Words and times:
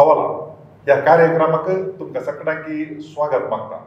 जावला 0.00 0.28
ह्या 0.86 0.96
कार्यक्रमाक 1.04 1.68
तुमकां 1.70 2.22
सगळ्यांक 2.24 3.00
स्वागत 3.06 3.48
मागता 3.50 3.78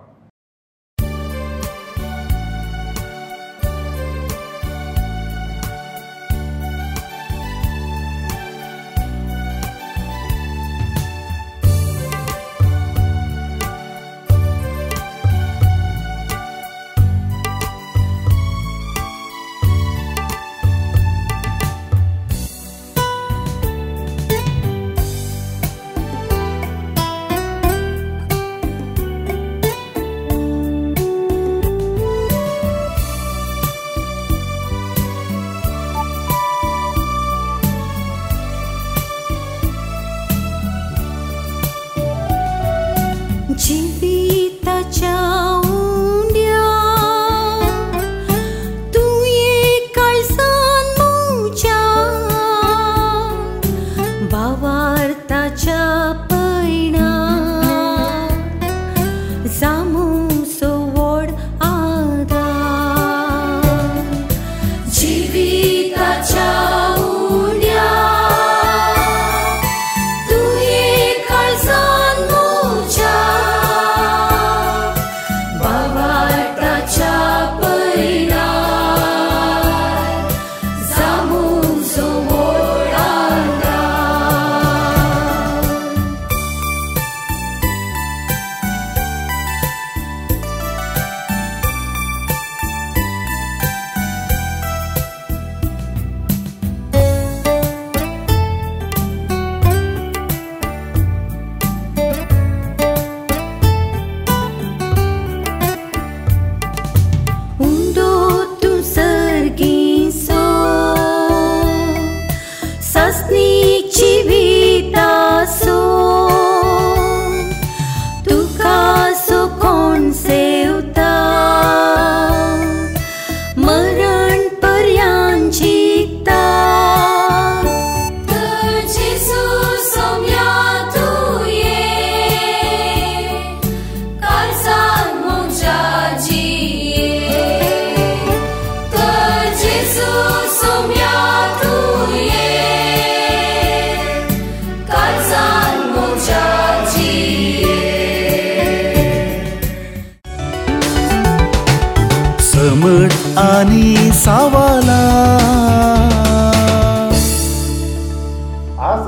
आज 158.94 159.08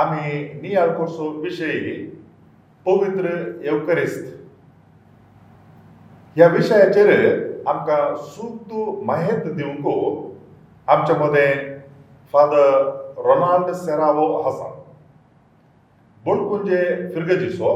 आमी 0.00 0.34
नियाळ 0.62 0.88
कोर्सो 0.96 1.28
विशयी 1.44 1.92
पवित्र 2.86 3.28
येवकरिस्त 3.64 4.26
ह्या 6.36 6.48
विशयाचेर 6.52 7.08
आमकां 7.70 7.98
सुक्त 8.34 8.72
महत्व 9.08 9.48
दिवंको 9.52 9.94
आमच्या 10.94 11.16
मदें 11.24 11.52
फादर 12.32 12.88
रोनाल्ड 13.26 13.70
सेरावो 13.84 14.28
आसा 14.48 14.70
बोणकुंजे 16.24 16.80
फिरगजीचो 17.14 17.72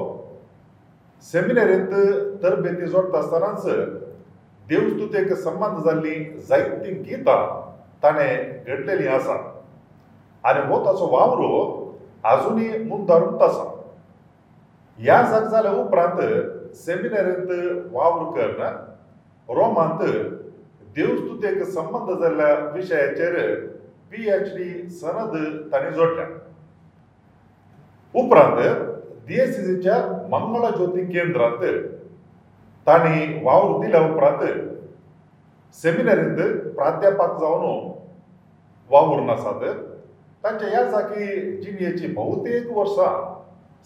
सेमिनारींत 1.32 1.92
तरबेती 2.42 2.86
जोडटा 2.90 3.18
आसतनाच 3.18 3.64
देवस्तुतेक 4.68 5.32
संबंद 5.44 5.84
जाल्लीं 5.84 6.24
जायतीं 6.48 7.02
गितां 7.04 7.44
ताणें 8.02 8.34
घडलेलीं 8.66 9.08
आसात 9.18 9.47
ಆನಿ 10.49 10.60
ವಾತಸ 10.72 11.00
ವಾವುರು 11.15 11.49
ಅಜುನಿ 12.32 12.66
ಮುಂದರುಕ್ತಸ 12.91 13.56
ಯ 15.09 15.16
ಜಗಜಲ 15.31 15.66
ಉಪರಾತ 15.82 16.19
ಸೆಮಿನಾರ್ 16.84 17.28
ಅಂತ 17.32 17.50
ವಾವುರ್ 17.97 18.31
ಕರ್ನ 18.37 18.65
ರೋಮಾಂತ 19.59 20.00
ದೇವಸ್ತುತೆಕ 20.97 21.62
ಸಂಬಂಧದಲೆ 21.77 22.48
ವಿಷಯ 22.77 23.03
ಚೇರೆ 23.19 23.44
ಬಿ 24.10 24.21
एक्चुअली 24.37 24.69
ಸನದಿ 25.00 25.44
ತನಿಜೋಟ 25.72 26.19
ಉಪರಾತ 28.22 28.59
ದಿಸಿಸಿತ 29.28 29.94
ಮಮ್ಮಲ 30.32 30.66
ಜೋತಿ 30.78 31.03
ಕೇಂದ್ರ 31.16 31.43
ಅಂತ 31.50 31.65
ತಾಣಿ 32.88 33.16
ವಾವುರ್ 33.47 33.77
ದಿಲ 33.82 33.97
ಉಪರಾತ 34.10 34.43
ಸೆಮಿನಾರ್ 35.82 36.22
ಅಂತ 36.27 36.41
ಪ್ರಾಧ್ಯಾಪಕಸವನು 36.78 37.72
ವಾವುರ್ನ 38.93 39.32
ساتھೇ 39.44 39.71
तांचे 40.44 40.66
हे 40.66 40.75
आसा 40.76 40.99
की 41.06 41.41
जिणेची 41.62 42.06
भोवतेक 42.15 42.71
वर्सां 42.72 43.12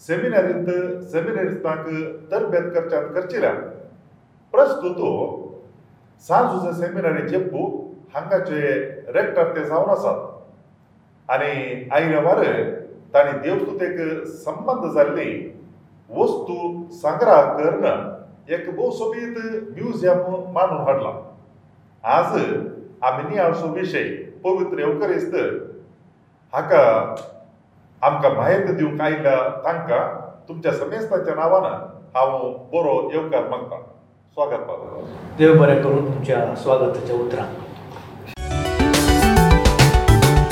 सेमिनारींत 0.07 0.65
सेमिनारिस्तांक 1.11 1.87
तरबेत 2.31 2.69
करच्यान 2.75 3.07
करचिल्या 3.13 3.51
प्रस्तुतो 4.51 5.09
सांजुचे 6.27 6.73
सेमिनारीचे 6.81 7.37
बूक 7.37 8.15
हांगाचे 8.15 8.59
रेक्टर 9.15 9.55
ते 9.55 9.63
जावन 9.63 9.89
आसात 9.89 11.31
आनी 11.31 11.87
आयल्या 11.95 12.19
वार 12.23 12.41
ताणी 13.13 13.37
देवस्तुतेक 13.43 14.25
संबंद 14.45 14.91
जाल्ली 14.93 15.31
वस्तू 16.15 16.55
संग्रह 17.01 17.41
करन 17.57 18.53
एक 18.53 18.69
भोसोबीत 18.75 19.37
म्युझियम 19.75 20.19
मांडून 20.53 20.81
हाडला 20.87 21.11
आज 22.17 22.37
आमी 22.37 23.29
नियाळसो 23.29 23.67
विशय 23.73 24.15
पवित्र 24.43 24.79
येवकारिस्त 24.79 25.35
हाका 26.55 26.79
आमकां 28.07 28.31
म्हायती 28.33 28.73
दिवंक 28.79 28.99
आयला 29.01 29.31
तांकां 29.63 30.01
तुमच्या 30.49 30.71
समेस्ताच्या 30.77 31.33
नांवान 31.35 31.63
हांव 32.15 32.31
बरो 32.73 32.91
येवकार 33.13 33.47
मागता 33.49 33.77
स्वागत 34.33 34.69
देव 35.37 35.57
बरें 35.59 35.81
करून 35.83 36.05
तुमच्या 36.13 36.45
स्वागताच्या 36.63 37.15
उतरां 37.15 37.47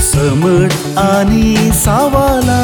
समज 0.09 0.97
आनी 1.03 1.69
सावला 1.83 2.61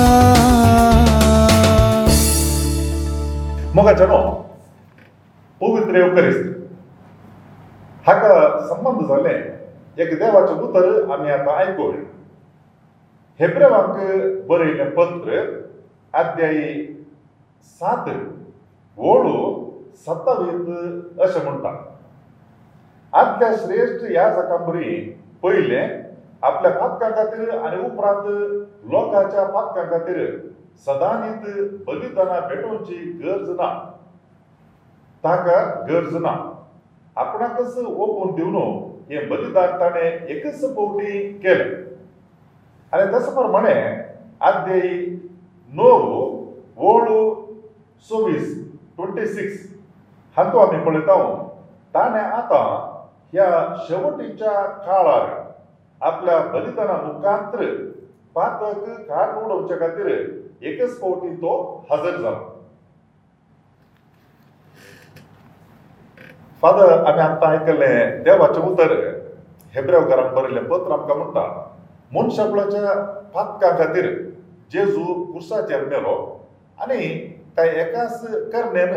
मोगाच्या 3.76 4.08
नो 4.08 4.20
पवित्र 5.62 5.98
येवकारिस्त 6.06 6.54
हाका 8.10 8.36
संबंद 8.68 9.08
जाले 9.14 9.38
एक 10.04 10.18
देवाचें 10.20 10.54
उतर 10.54 11.12
आमी 11.12 11.32
आतां 11.32 11.56
आयकूया 11.62 12.16
हेब्रवाक 13.40 13.90
बरयले 14.50 14.84
पत्र 14.98 15.40
अध्याय 16.20 16.56
सात 17.80 18.10
ओळो 19.10 19.34
सत्तावेत 20.06 21.20
अशें 21.26 21.44
म्हणटा 21.44 21.74
आदल्या 23.20 23.52
श्रेश्ठ 23.66 24.04
ह्या 24.12 24.30
जाका 24.36 24.58
बरी 24.72 25.00
पयले 25.44 25.82
आपल्या 26.50 26.72
पाक्या 26.80 27.10
खातीर 27.16 27.50
आनी 27.58 27.82
उपरांत 27.88 28.26
लोकांच्या 28.92 29.44
पाक्या 29.58 29.84
खातीर 29.92 30.26
सदांनीत 30.86 31.62
बलिदाना 31.88 32.40
भेटोवची 32.48 32.96
गरज 33.24 33.50
ना 33.60 33.72
ताका 35.26 35.64
गरज 35.90 36.16
ना 36.24 36.36
आपणाकच 37.24 37.78
ओपून 37.86 38.36
दिवन 38.36 38.56
हे 39.10 39.26
बलिदान 39.28 39.80
ताणें 39.80 40.02
एकच 40.26 40.64
पावटी 40.74 41.22
केलें 41.44 41.86
आनी 42.94 43.06
तसो 43.14 43.32
प्रमाणे 43.42 43.74
आद्यी 44.50 44.82
णव 45.78 46.06
वळ 46.82 47.08
सव्वीस 48.10 48.54
ट्वेंटी 48.98 49.26
सिक्स 49.34 49.58
हातूंत 50.38 50.62
आमी 50.68 50.84
पळयता 50.86 51.18
ताणें 51.96 52.20
आतां 52.22 52.66
ह्या 53.34 53.48
शेवटीच्या 53.88 54.62
काळार 54.86 55.36
आपल्या 56.10 56.38
बलिदाना 56.54 56.94
मुखांत्र 57.04 57.68
पातक 58.36 58.86
घाट 59.08 59.36
उडोवचे 59.44 59.80
खातीर 59.80 60.06
एकच 60.62 61.00
फावटी 61.00 61.36
तो 61.42 61.56
हजर 61.92 62.18
जालो 62.22 62.56
फादर 66.62 66.92
आमी 67.06 67.20
आतां 67.22 67.50
आयकल्लें 67.50 68.24
देवाचें 68.24 68.62
उतर 68.62 68.94
हेब्रेवकारांक 69.76 70.34
बरयल्लें 70.36 70.64
पत्र 70.70 70.92
आमकां 70.94 71.18
म्हणटा 71.18 71.46
मनशाबळाच्या 72.16 72.94
पातका 73.34 73.70
खातीर 73.78 74.14
जेजू 74.74 75.06
कुर्साचेर 75.32 75.84
मेलो 75.88 76.14
आनी 76.82 77.08
त्या 77.56 77.66
एकाच 77.84 78.22
कर्णेन 78.52 78.94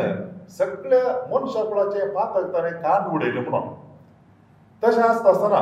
सगळ्या 0.58 1.02
मनशाबळाचे 1.32 2.06
पातक 2.14 2.52
ताणें 2.54 2.70
कांड 2.82 3.14
उडयले 3.14 3.40
म्हणून 3.40 3.68
तशें 4.84 5.02
आसता 5.02 5.30
आसतना 5.30 5.60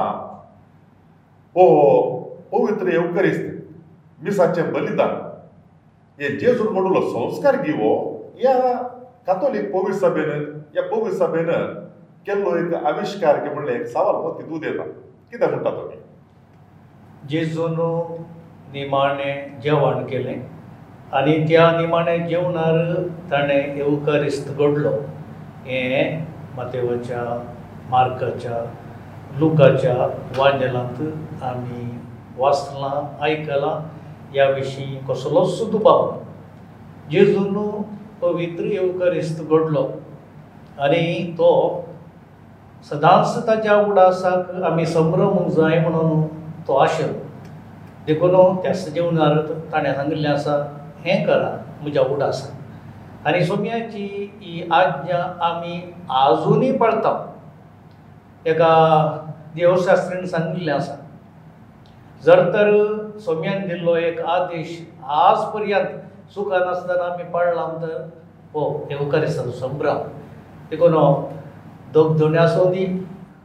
हो 1.54 1.64
पवित्र 2.52 2.90
येवकरीस्त 2.92 4.22
मिसाचे 4.24 4.62
बलिदान 4.70 5.16
हे 6.20 6.28
जेजून 6.38 6.72
म्हणलो 6.72 7.00
संस्कार 7.10 7.56
घेवो 7.62 7.92
ह्या 8.40 8.72
कातोलीक 9.26 9.70
पवीत 9.74 9.94
सभेन 10.00 10.28
ह्या 10.74 10.82
पवीत 10.94 11.12
सभेन 11.18 11.48
केल्लो 12.26 12.56
एक 12.56 12.74
आविश्कार 12.84 13.42
म्हणलें 13.52 13.72
एक 13.72 13.86
सावाल 13.86 14.22
पत्ती 14.28 14.46
दूद 14.48 14.64
येता 14.64 14.82
कितें 15.32 15.46
म्हणटा 15.46 15.70
तुमी 15.76 15.97
जेजुनू 17.30 17.86
निमाणें 18.74 19.60
जेवण 19.62 20.06
केलें 20.08 20.38
आनी 21.18 21.36
त्या 21.48 21.70
निमाण्या 21.80 22.16
जेवणार 22.28 22.78
ताणें 23.30 23.76
येवकारिस्त 23.76 24.48
घडलो 24.56 24.90
हें 25.66 26.24
मातेवाच्या 26.56 27.24
मार्काच्या 27.90 28.62
लुकाच्या 29.38 29.94
वांजेलांत 30.38 31.42
आमी 31.44 31.84
वाचलां 32.38 33.02
आयकलां 33.24 33.78
ह्या 34.32 34.48
विशीं 34.50 34.96
कसलोच 35.08 35.70
दुबाव 35.70 36.10
जेजुनू 37.10 37.66
पवित्र 38.22 38.64
येवकारिस्त 38.72 39.40
घडलो 39.42 39.86
आनी 40.84 41.30
तो 41.38 41.50
सदांच 42.90 43.36
ताच्या 43.46 43.76
उडासाक 43.90 44.50
आमी 44.64 44.84
संभ्रमूंक 44.86 45.48
जाय 45.56 45.78
म्हणून 45.80 46.26
तो 46.68 46.74
आशिर्वाद 46.76 48.04
देखून 48.06 48.34
त्यास 48.62 48.84
जेवन 48.92 49.18
आरत 49.22 49.50
ताणें 49.72 49.92
सांगिल्लें 49.94 50.28
आसा 50.30 50.56
हें 51.04 51.26
करा 51.26 51.50
म्हज्या 51.80 52.02
उड 52.14 52.22
आसा 52.22 52.52
आनी 53.28 53.44
सोमयाची 53.44 54.02
ही 54.40 54.62
आज्ञा 54.72 55.22
आमी 55.46 55.80
आजुनूय 56.22 56.72
पाळटा 56.82 57.12
एका 58.52 58.72
देवशास्त्रीन 59.54 60.24
सांगिल्लें 60.34 60.72
आसा 60.72 60.94
जर 62.26 62.44
तर 62.54 62.70
सोम्यान 63.24 63.66
दिल्लो 63.68 63.94
एक 64.12 64.20
आदेश 64.36 64.78
आज 65.24 65.44
पर्यंत 65.54 66.30
सुखानासतना 66.34 67.04
आमी 67.12 67.22
पाळला 67.32 67.66
तर 67.82 67.96
हो 68.54 68.68
हेवकार 68.90 69.26
संभ्रम 69.28 69.98
देखून 70.70 70.92
दोग 71.92 72.16
धोण्या 72.18 72.46
सोदी 72.48 72.86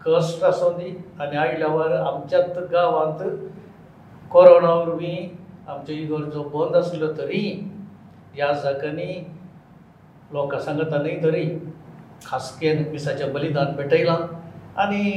कश्ट 0.06 0.44
आसूं 0.44 0.70
दी 0.78 0.88
आनी 1.22 1.38
आयल्या 1.42 1.68
वर 1.74 1.92
आमच्याच 1.96 2.58
गांवांत 2.72 3.22
कोरोना 4.32 4.74
वरवीं 4.80 5.28
आमच्यो 5.72 5.96
इगर्जो 5.96 6.44
बंद 6.54 6.76
आशिल्ल्यो 6.76 7.12
तरी 7.18 7.44
ह्या 8.36 8.52
जाग्यांनी 8.64 9.14
लोकां 10.34 10.60
सांगतानय 10.60 11.16
तरी 11.24 11.46
खासकेन 12.26 12.84
मिसाचें 12.92 13.34
बलिदान 13.34 13.74
पेटयलां 13.76 14.18
आनी 14.84 15.10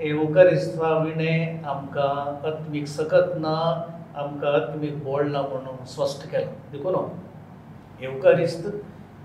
येवकारिस्ता 0.00 0.96
विणें 1.04 1.62
आमकां 1.74 2.10
आत्मीक 2.50 2.86
सकत 2.96 3.34
ना 3.44 3.54
आमकां 4.22 4.52
आत्मीक 4.60 5.02
बोल 5.04 5.30
ना 5.32 5.40
म्हणून 5.52 5.84
स्वस्थ 5.94 6.26
केलां 6.30 6.70
देखून 6.72 6.96
येवकारिस्त 8.02 8.68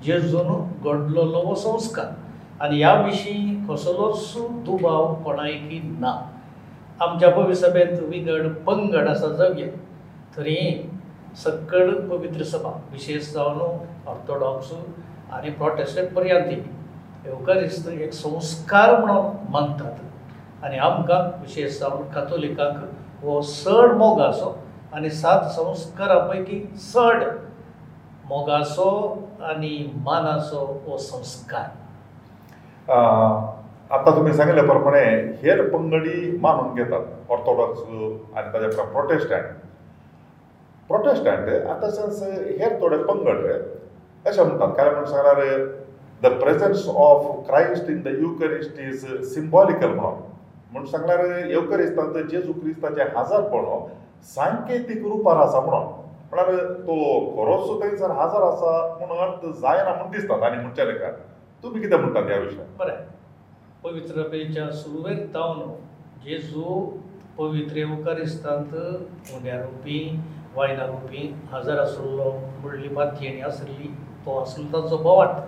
जेजून 0.05 0.53
घडलोलो 0.85 1.55
संस्कार 1.65 2.11
आनी 2.61 2.77
ह्या 2.77 2.93
विशीं 3.01 3.55
कसलोच 3.67 4.33
दुबाव 4.65 5.13
कोणायकी 5.23 5.79
ना 5.99 6.11
आमच्या 7.01 7.29
पवित्र 7.35 7.53
सभेंत 7.67 7.99
विंगड 8.09 8.47
पंगड 8.65 9.07
आसा 9.07 9.27
जगे 9.39 9.65
तरी 10.37 10.57
सकल 11.43 11.93
पवित्र 12.09 12.43
सभा 12.43 12.71
विशेश 12.91 13.31
जावन 13.33 14.07
ऑर्थोडॉक्स 14.11 14.71
आनी 15.33 15.49
प्रोटेस्टंट 15.61 16.13
पर्यंत 16.15 16.49
येवकारिस्त 17.25 17.87
एक 17.87 18.13
संस्कार 18.13 18.95
म्हणून 19.03 19.51
मानतात 19.51 20.63
आनी 20.65 20.77
आमकां 20.77 21.21
विशेश 21.41 21.79
जावन 21.79 22.03
कथोलिकांक 22.15 22.77
हो 23.23 23.41
चड 23.51 23.93
मोगाचो 23.97 24.55
आनी 24.93 25.09
सात 25.09 25.49
संस्कारा 25.55 26.17
पैकी 26.27 26.59
चड 26.91 27.23
मोगाचो 28.29 28.89
आनी 29.49 29.77
मानाचो 30.05 30.65
हो 30.85 30.97
संस्कार 30.97 31.67
आतां 32.89 34.13
तुमी 34.15 34.33
सांगिल्ले 34.33 34.61
प्रमाणे 34.67 35.03
हेर 35.43 35.61
पंगडी 35.69 36.37
मानून 36.41 36.73
घेतात 36.83 37.31
ऑर्थोडॉक्स 37.33 37.79
आनी 37.81 38.51
ताज्या 38.53 38.69
प्रमाणे 38.69 38.89
प्रोटेस्टंट 38.93 39.55
प्रोटेस्टंट 40.87 41.67
आतां 41.71 41.89
सेन्स 41.91 42.21
हेर 42.59 42.79
थोडे 42.81 42.97
पंगड 43.03 43.47
अशें 44.29 44.43
म्हणटात 44.43 44.73
कारण 44.77 44.93
म्हणजे 44.93 45.11
सांगल्यार 45.11 45.65
the 46.23 46.27
presence 46.41 46.87
of 47.07 47.25
Christ 47.47 47.89
in 47.89 48.01
the 48.01 48.15
युकरिस्ट 48.21 48.79
इज 48.87 49.05
सिंबॉलिकल 49.33 49.93
म्हणून 49.93 50.21
म्हणजे 50.73 50.91
सांगल्यार 50.91 51.49
युकरिस्तांत 51.51 52.17
जेजू 52.31 52.51
क्रिस्ताचें 52.61 53.03
हाजारपण 53.15 53.65
सांकेतीक 54.35 55.03
रुपार 55.03 55.37
आसा 55.45 55.59
म्हणून 55.59 55.87
म्हणल्यार 56.31 56.71
तो 56.85 56.95
खरोच 57.35 57.81
थंयसर 57.81 58.11
हाजार 58.19 58.43
आसा 58.51 58.97
म्हूण 59.05 59.17
अर्थ 59.29 59.45
जायना 59.61 59.93
म्हूण 59.95 60.11
दिसता 60.11 60.41
तांणी 60.41 60.57
म्हणचे 60.61 60.87
लेखान 60.87 61.13
तुमी 61.63 61.79
कितें 61.81 61.97
म्हणटा 61.97 62.21
त्या 62.27 62.37
विशयान 62.37 62.75
बरें 62.77 62.95
पवित्र 63.83 64.27
बेच्या 64.31 64.69
सुरवेक 64.77 65.19
जावन 65.33 65.69
जेजू 66.23 66.75
पवित्र 67.37 67.83
उकारिस्तांत 67.97 68.73
उद्यारुपी 69.37 69.97
वायदारुपी 70.55 71.31
हजर 71.53 71.79
आसलो 71.81 72.31
म्हणली 72.63 72.89
मातयेणी 72.95 73.41
आसली 73.51 73.87
तो 74.25 74.37
आसलो 74.41 74.65
ताचो 74.81 74.97
भोवाट 75.03 75.39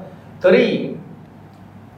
तरी 0.44 0.66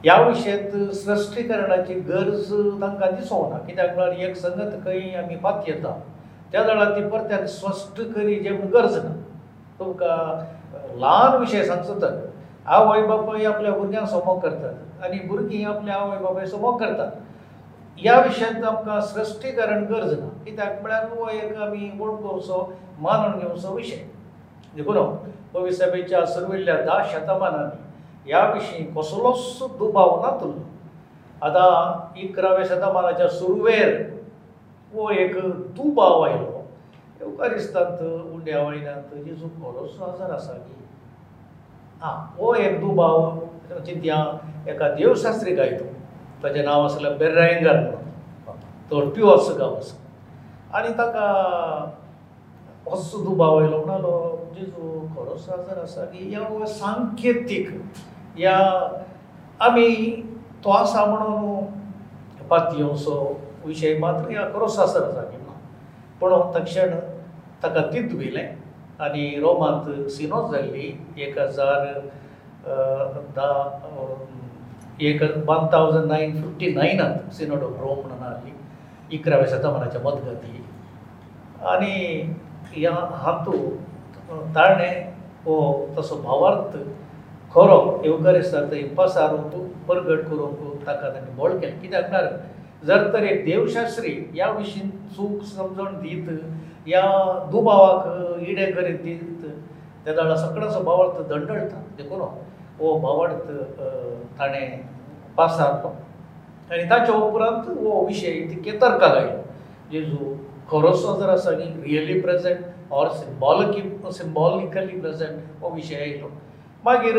ह्या 0.04 0.16
विशयेंत 0.26 0.74
स्पश्टीकरणाची 0.94 1.94
गरज 2.08 2.52
तांकां 2.80 3.14
दिसोवना 3.14 3.58
कित्याक 3.66 3.94
म्हळ्यार 3.96 4.28
एक 4.28 4.36
संगत 4.36 4.74
खंय 4.84 5.14
आमी 5.22 5.36
पात 5.44 5.62
येता 5.68 5.98
त्या 6.52 6.62
जाणा 6.66 6.84
ती 6.96 7.08
परत्यान 7.12 7.46
स्पश्ट 7.54 8.00
करी 8.14 8.38
जे 8.40 8.50
म्हूण 8.50 8.70
गरज 8.72 8.96
ना 9.04 9.12
तुमकां 9.80 10.98
ल्हान 10.98 11.36
विशय 11.40 11.64
सांगचो 11.66 12.00
तर 12.02 12.24
आवय 12.76 13.02
बापूय 13.06 13.44
आपल्या 13.46 13.70
भुरग्यांक 13.74 14.08
सोमोग 14.08 14.38
करतात 14.40 15.02
आनी 15.04 15.18
भुरगीं 15.26 15.64
आपल्या 15.66 15.94
आवय 15.96 16.18
बापाय 16.22 16.46
सोमोग 16.46 16.80
करतात 16.80 17.10
ह्या 17.98 18.18
विशयांत 18.22 18.64
आमकां 18.68 19.00
स्पश्टीकरण 19.02 19.84
गरज 19.92 20.12
ना 20.18 20.26
कित्याक 20.44 20.80
म्हळ्यार 20.80 21.04
हो 21.12 21.28
एक 21.32 21.56
आमी 21.66 21.88
वोट 21.98 22.18
करचो 22.22 22.58
मानून 23.02 23.38
घेवचो 23.38 23.72
विशय 23.74 24.02
देखून 24.76 24.98
भवी 25.54 25.72
सभेच्या 25.74 26.24
सर्विल्ल्या 26.34 26.74
धा 26.86 27.02
शतमानांनी 27.12 28.30
ह्या 28.30 28.44
विशयी 28.52 28.84
कसलोच 28.96 29.58
दुबाव 29.78 30.20
नातुल्लो 30.24 31.46
आतां 31.46 32.20
इकराव्या 32.22 32.64
शतमानाच्या 32.68 33.28
सुरवेर 33.38 33.96
हो 34.92 35.10
एक 35.24 35.36
दुबाव 35.76 36.20
आयलो 36.24 36.62
एवकारिस्तांत 37.20 38.02
उंड्या 38.34 38.62
वयल्यांत 38.62 39.14
जेजू 39.24 39.48
खरोच 39.62 40.00
आजार 40.08 40.30
आसा 40.34 40.52
की 40.52 40.76
आ 42.02 42.10
ओ 42.40 42.52
हेदू 42.54 42.90
भाव 42.98 43.16
चिंत्या 43.86 44.16
एका 44.72 44.88
देवशास्त्री 44.94 45.54
गायतो 45.54 45.84
ताचें 46.42 46.62
नांव 46.64 46.84
आसलें 46.84 47.16
बेर्रायंगर 47.18 47.76
म्हणून 47.80 48.90
तोडपी 48.90 49.22
असो 49.32 49.54
गांव 49.58 49.74
आसा 49.76 50.76
आनी 50.78 50.88
ताका 50.98 51.26
असो 52.94 53.22
दुबाव 53.24 53.58
आयलो 53.62 53.82
म्हणालो 53.84 54.12
जेजू 54.58 55.00
खरोच 55.16 55.48
आजार 55.48 55.82
आसा 55.82 56.04
की 56.12 56.28
ह्या 56.32 56.66
सामकें 56.74 57.42
तीख 57.48 57.68
ह्या 58.36 58.56
आमी 59.70 59.88
तो 60.64 60.70
आसा 60.72 61.04
म्हणून 61.04 62.44
पातयोचो 62.50 63.18
विशय 63.64 63.98
मात्र 64.00 64.30
ह्या 64.30 64.46
खरोच 64.54 64.78
आजार 64.78 65.08
आसा 65.08 65.22
की 65.30 65.36
म्हणून 65.42 66.18
पूण 66.40 66.60
तक्षण 66.60 66.96
ताका 67.62 67.82
तीत 67.92 68.16
भिलें 68.18 68.46
आनी 69.06 69.24
रोमांत 69.40 70.08
सिनोज 70.10 70.50
जाल्ली 70.52 70.86
एक 71.24 71.38
हजार 71.38 71.82
एक 75.08 75.22
वन 75.48 75.66
थावजंड 75.72 76.10
नायन 76.12 76.32
फिफ्टी 76.42 76.72
नायनांत 76.74 77.30
सिनोड 77.34 77.62
ऑफ 77.64 77.76
रोम 77.80 77.98
म्हणून 78.00 78.22
आसली 78.32 78.52
इकराव्या 79.16 79.46
शतमानाच्या 79.56 80.00
मदगती 80.04 80.64
आनी 81.74 82.20
ह्या 82.72 82.92
हातूंत 83.22 84.18
ताणें 84.54 84.98
हो 85.44 85.60
तसो 85.98 86.16
भावार्थ 86.24 86.76
खरो 87.54 87.78
येवकारिस्ताचो 88.04 88.74
इंपासारूंक 88.76 89.54
परगट 89.88 90.24
करूंक 90.30 90.86
ताका 90.86 91.08
ताणें 91.08 91.34
बोल 91.36 91.58
केलें 91.58 91.78
कित्याक 91.82 92.10
म्हळ्यार 92.10 92.36
जर 92.86 93.12
तर 93.12 93.22
एक 93.26 93.44
देवशास्त्री 93.44 94.12
ह्या 94.34 94.50
विशीं 94.56 94.88
चूक 95.16 95.42
समजोन 95.54 95.94
दीत 96.00 96.28
ह्या 96.88 97.00
दुबावाक 97.50 98.40
इडे 98.50 98.70
करीत 98.72 98.98
दीत 99.02 99.44
त्या 100.04 100.12
दळा 100.14 100.36
सगळ्याचो 100.36 100.80
बावर्थ 100.82 101.20
दंडळटा 101.32 101.80
देखून 101.96 102.20
हो 102.78 102.96
बावर्थ 102.98 103.50
ताणें 104.38 104.78
पासारलो 105.36 105.88
आनी 106.72 106.82
ताचे 106.90 107.12
उपरांत 107.12 107.68
हो 107.84 108.04
विशय 108.06 108.40
केतरकाक 108.64 109.12
आयलो 109.16 109.42
जेजू 109.92 110.34
खरोसो 110.70 111.14
जर 111.20 111.28
आसा 111.32 111.50
न्ही 111.56 111.66
really 111.82 112.20
present 112.20 112.64
or 112.92 113.08
symbolic 113.18 114.12
symbolically 114.18 115.00
present 115.00 115.40
हो 115.62 115.74
विशय 115.74 116.00
आयलो 116.02 116.28
मागीर 116.84 117.16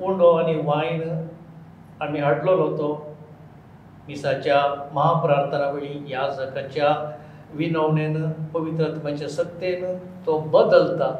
उंडो 0.00 0.32
आनी 0.36 0.56
वायन 0.66 1.26
आमी 2.06 2.20
हाडलेलो 2.20 2.68
तो 2.78 2.92
मिसाच्या 4.06 4.62
महाप्रार्थना 4.94 5.70
वेळी 5.70 5.98
ह्या 6.06 6.28
जगाच्या 6.36 6.88
विनवणेन 7.56 8.30
पवित्रत्वाच्या 8.54 9.28
सत्तेन 9.28 9.84
तो 10.26 10.38
बदलता 10.52 11.10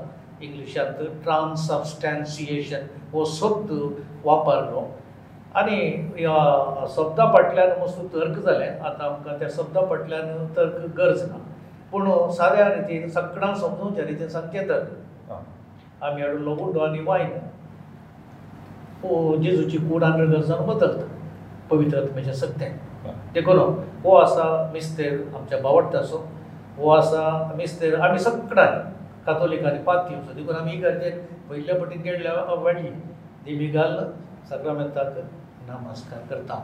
इंग्लिशांत 0.43 1.03
ट्रान्सबस्टेन्सिएशन 1.25 2.87
हो 3.13 3.25
शब्द 3.39 3.73
वापरलो 4.25 4.87
आनी 5.61 5.79
ह्या 6.17 6.87
शब्दा 6.95 7.25
फाटल्यान 7.33 7.71
मस्तो 7.83 8.07
तर्क 8.15 8.39
जालें 8.45 8.67
आतां 8.69 9.09
आमकां 9.09 9.39
त्या 9.39 9.49
शब्दा 9.57 9.81
फाटल्यान 9.91 10.47
तर्क 10.57 10.85
गरज 10.99 11.23
ना 11.31 11.39
पूण 11.91 12.11
साद्या 12.39 12.67
रितीन 12.75 13.09
सगळ्यांक 13.17 13.57
समजूंच्या 13.57 14.05
रितीन 14.05 14.29
सांगचें 14.29 14.69
तर्क 14.69 15.33
आमी 16.05 16.23
हाडून 16.23 16.43
लोगुंडो 16.43 16.81
आनी 16.87 17.01
वायना 17.07 17.51
जेजूची 19.43 19.79
कुडान 19.89 20.25
गरजान 20.31 20.67
बदलता 20.67 21.05
पवित्रत्वाच्या 21.71 22.35
सत्तेन 22.35 22.77
देखुनो 23.35 23.65
हो 24.05 24.15
आसा 24.17 24.45
मिस्तेर 24.73 25.21
आमच्या 25.37 25.59
बावडट्याचो 25.63 26.25
हो 26.77 26.89
आसा 26.91 27.53
मिस्तेर 27.57 27.95
आमी 28.09 28.19
सगळ्यांनी 28.19 28.91
कातोलिकांनी 29.27 29.79
पातयो 29.83 30.19
देखून 30.35 30.55
आमी 30.57 30.71
ही 30.71 30.77
गरजेक 30.81 31.21
पयल्या 31.51 31.75
पटीन 31.85 32.03
गेल्ल्या 32.03 32.33
वाडली 32.63 32.89
देवी 33.45 33.67
घाल 33.71 33.97
सक्रामेंताक 34.51 35.19
नमस्कार 35.69 36.21
करता 36.31 36.59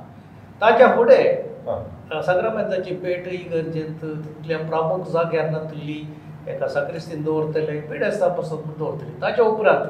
ताच्या 0.61 0.89
फुडें 0.97 2.23
सक्रामेंताची 2.27 2.95
पेट 3.03 3.27
ही 3.29 3.37
गरजेंत 3.53 4.03
तितल्या 4.05 4.59
प्रमुख 4.69 5.09
जाग्यार 5.13 5.49
नातली 5.51 6.01
एका 6.49 6.69
सक्रिस्तीन 6.69 7.23
दवरतले 7.23 7.79
पेडेस्ता 7.91 8.29
पसंत 8.35 8.59
म्हूण 8.67 8.79
दवरतले 8.79 9.21
ताच्या 9.23 9.45
उपरांत 9.45 9.87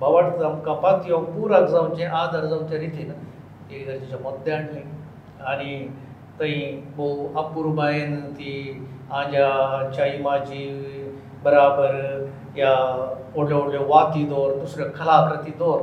बावड 0.00 0.42
आमकां 0.44 0.74
पातयो 0.82 1.18
पुराक 1.24 1.68
जावचें 1.70 2.04
आदार 2.06 2.44
जावचे 2.46 2.78
रितीन 2.78 3.10
ही 3.70 3.82
गरजेच्या 3.84 4.18
मोद्दे 4.22 4.52
हाडली 4.52 4.80
आनी 5.54 5.74
थंय 6.40 6.54
भोव 6.96 7.36
अपुर्बायेन 7.40 8.14
ती 8.36 8.52
आजा 9.16 9.48
चाई 9.96 10.18
माजी 10.22 10.62
बराबर 11.44 11.92
ह्या 12.54 12.70
व्हडल्यो 13.34 13.58
व्हडल्यो 13.58 13.86
वाती 13.90 14.22
दवर 14.30 14.54
दुसऱ्यो 14.60 14.86
कलाकृती 14.98 15.50
दवर 15.60 15.82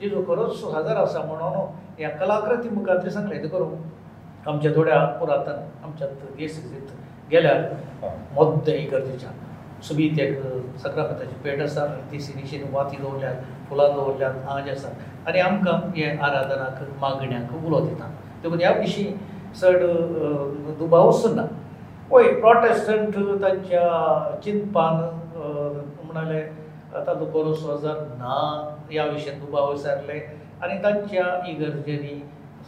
जिजो 0.00 0.22
खरोच 0.28 0.62
हजर 0.74 0.96
आसा 1.02 1.20
म्हणून 1.26 1.56
ह्या 1.98 2.08
कलाकृती 2.24 2.68
मुखार 2.76 3.04
ते 3.04 3.10
सांगले 3.18 3.42
ते 3.42 3.48
करून 3.54 4.48
आमच्या 4.50 4.74
थोड्या 4.76 5.04
पुरातन 5.20 5.60
आमच्या 5.84 6.08
देशीत 6.38 6.92
गेल्यार 7.30 7.62
मद्द 8.40 8.68
इगर्जेच्या 8.74 9.30
सुबीत 9.88 10.18
एक 10.20 10.40
सक्रांताची 10.82 11.34
पेट 11.44 11.60
आसा 11.62 11.86
देशी 12.10 12.40
निशेन 12.40 12.68
वाती 12.74 12.96
दवरल्यात 13.02 13.66
फुलां 13.68 13.92
दवरल्यात 13.94 14.48
आज 14.56 14.68
आसा 14.70 14.88
आनी 15.28 15.40
आमकां 15.48 15.78
हे 15.96 16.10
आराधनाक 16.16 16.82
मागण्याक 17.00 17.64
उलो 17.66 17.80
दिता 17.86 18.10
देखून 18.42 18.58
ह्या 18.60 18.70
विशीं 18.78 19.12
चड 19.60 19.82
दुबावस 20.78 21.24
ना 21.34 21.44
पळय 22.10 22.28
प्रोटेस्टंट 22.40 23.16
तांच्या 23.42 23.86
चिंतपान 24.44 24.96
म्हणाले 26.04 26.40
आतां 26.98 27.14
बरोस 27.32 27.64
वजन 27.66 28.04
ना 28.18 28.36
ह्या 28.90 29.04
विशयान 29.06 29.38
दुबाव 29.44 29.70
विसारले 29.70 30.18
आनी 30.62 30.82
तांच्या 30.82 31.24
इगर्जेनी 31.50 32.18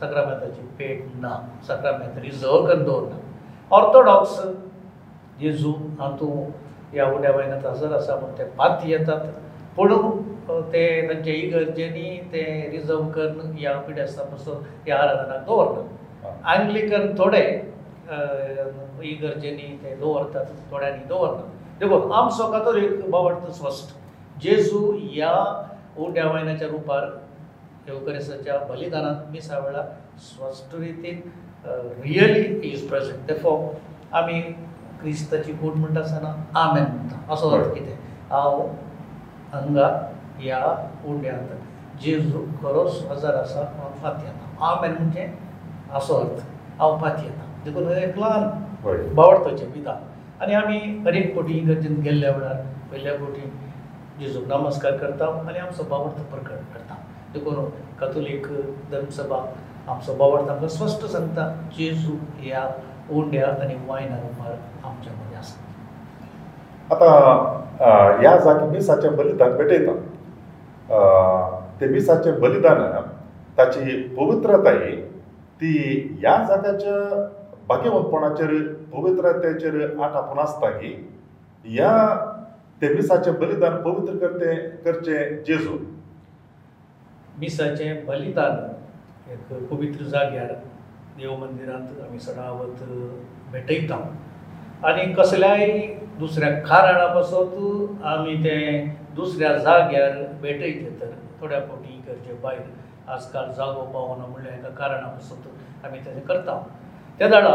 सक्रामेंताची 0.00 0.66
पेट 0.78 1.04
ना 1.20 1.34
सक्रामेंत 1.68 2.18
रिजर्व 2.24 2.66
करून 2.66 2.82
दवरना 2.84 3.18
ऑर्थोडॉक्स 3.76 4.40
जेजू 5.40 5.72
हातूंत 6.00 6.92
ह्या 6.92 7.06
उड्या 7.12 7.32
बायनात 7.32 7.66
हजर 7.66 7.94
आसा 7.96 8.16
म्हूण 8.16 8.36
ते 8.38 8.44
पाती 8.58 8.90
येतात 8.90 9.26
पूण 9.76 9.94
ते 10.72 10.82
तांच्या 11.08 11.34
इगर्जेनी 11.34 12.16
ते 12.32 12.44
रिजर्व 12.72 13.04
करून 13.14 13.56
ह्या 13.56 13.76
पिड्यास्ता 13.86 14.22
पसून 14.34 14.62
ह्या 14.86 14.98
आराधनाक 15.02 15.44
दवरना 15.46 15.86
आंग्लिकन 16.48 17.08
थोडे 17.18 17.38
इगर्जेनी 19.12 19.66
ते 19.82 19.94
दवरतात 20.00 20.44
थोड्यांनी 20.70 21.04
दवरतात 21.08 21.78
देखून 21.80 22.12
आम 22.18 22.28
सोगातोर 22.38 22.76
एक 22.78 23.08
बाबा 23.10 23.50
स्पश्ट 23.58 23.94
जेजू 24.42 24.90
ह्या 25.00 25.32
उड्या 26.06 26.24
वयनाच्या 26.32 26.68
रुपार 26.68 27.04
येवकरेसाच्या 27.86 28.58
बलिदानांत 28.68 29.30
मिसा 29.32 29.58
वेळा 29.58 29.82
स्वस्ट 30.22 30.74
रितीन 30.74 31.20
रियली 32.02 32.68
इज 32.70 32.88
प्रेजंट 32.88 33.28
ते 33.28 33.34
फॉर्म 33.42 34.14
आमी 34.16 34.40
क्रिस्ताची 35.00 35.52
कूड 35.60 35.74
म्हणटा 35.76 36.00
आसतना 36.00 36.32
आमेन 36.60 36.84
म्हणटा 36.94 37.32
असो 37.34 37.50
अर्थ 37.58 37.72
कितें 37.74 37.94
हांव 38.30 38.60
हांगा 39.52 39.88
ह्या 40.38 40.64
उड्यांत 41.14 41.54
जेजू 42.02 42.44
खरो 42.62 42.86
हजार 43.10 43.34
आसा 43.42 43.62
फात्यांत 44.02 44.62
आमेन 44.72 44.92
म्हणजे 44.92 45.26
आसत 45.96 46.40
हांव 46.80 46.96
मात 47.00 47.16
येता 47.22 47.44
देखून 47.64 47.90
एक 47.92 48.18
ल्हान 48.18 49.12
बावडपाचें 49.14 49.66
विधान 49.74 50.42
आनी 50.42 50.54
आमी 50.54 50.78
अनेक 51.08 51.34
फावटी 51.34 51.54
इगर्जीन 51.58 52.00
गेल्ल्या 52.04 52.30
वेळार 52.36 52.56
पयल्या 52.92 53.16
फावटी 53.18 53.50
जेजूक 54.20 54.44
नमस्कार 54.50 54.96
करता 54.98 55.26
आनी 55.48 55.58
आमचो 55.58 55.84
बावड 55.90 56.20
प्रकट 56.34 56.62
करता 56.74 56.94
देखून 57.34 57.64
कथोलीक 58.00 58.46
धर्मसभा 58.92 59.38
आमचो 59.88 60.14
बावड 60.16 60.48
आमकां 60.50 60.68
स्पश्ट 60.76 61.04
सांगता 61.12 61.48
जेजू 61.78 62.14
ह्या 62.40 62.66
ओंड्या 63.16 63.48
आनी 63.62 63.74
वायना 63.86 64.16
रुपार 64.20 64.52
आमच्या 64.84 65.12
मदीं 65.18 65.36
आसा 65.36 66.94
आतां 66.94 68.20
ह्या 68.20 68.36
जाग्या 68.36 68.66
मिसाचें 68.70 69.16
बलिदान 69.16 69.56
भेटयता 69.56 69.98
तें 71.80 71.86
मिसाचें 71.92 72.40
बलिदान 72.40 72.82
ताची 73.58 73.96
पवित्रताय 74.16 74.84
ती 75.60 75.72
ह्या 76.20 76.36
जात्याच्या 76.48 77.26
भाग्यवंतपणाचेर 77.68 78.50
पवित्रतेचेर 78.92 79.80
आठ 80.02 80.12
आपूण 80.16 80.38
आसता 80.38 80.70
की 80.78 80.92
ह्या 81.64 81.94
तेमिसाचे 82.82 83.30
बलिदान 83.40 83.76
पवित्र 83.82 84.16
करते 84.26 84.54
करचे 84.84 85.18
जेजू 85.46 85.76
मिसाचे 87.38 87.92
बलिदान 88.08 89.30
एक 89.32 89.52
पवित्र 89.70 90.04
जाग्यार 90.14 90.52
देव 91.18 91.36
मंदिरांत 91.36 92.00
आमी 92.08 92.18
सणावत 92.20 92.82
भेटयता 93.52 94.00
आनी 94.88 95.12
कसल्याय 95.14 95.70
दुसऱ्या 96.18 96.50
कारणा 96.68 97.06
पासत 97.14 98.02
आमी 98.14 98.36
ते 98.44 98.82
दुसऱ्या 99.16 99.56
जाग्यार 99.56 100.22
भेटयत 100.42 101.00
तर 101.00 101.12
थोड्या 101.40 101.60
फावटी 101.66 101.94
इगर्जे 101.96 102.34
भायर 102.42 102.62
आजकाल 103.14 103.50
जागो 103.56 103.82
पावना 103.92 104.26
म्हणलें 104.26 104.50
हेका 104.50 104.68
कारणां 104.78 105.08
पसत 105.16 105.84
आमी 105.86 105.98
तेजें 106.04 106.20
करता 106.26 106.58
त्या 107.18 107.28
जाणा 107.28 107.54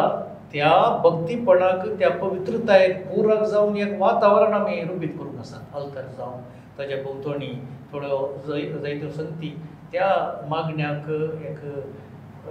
त्या 0.53 0.71
भक्तीपणाक 1.03 1.85
त्या 1.99 2.09
पवित्रतायेक 2.17 3.05
पुरक 3.13 3.43
जावन 3.51 3.77
एक 3.85 3.93
वातावरण 4.01 4.53
आमी 4.53 4.81
रुपीत 4.87 5.13
करूंक 5.19 5.39
आसा 5.39 5.57
अल्तर 5.79 6.01
जावन 6.17 6.41
ताजे 6.77 7.01
भोंवतणी 7.03 7.53
थोड्यो 7.91 8.19
जायत्यो 8.47 9.09
संती 9.15 9.53
त्या 9.91 10.05
मागण्याक 10.49 11.09
एक 11.49 12.49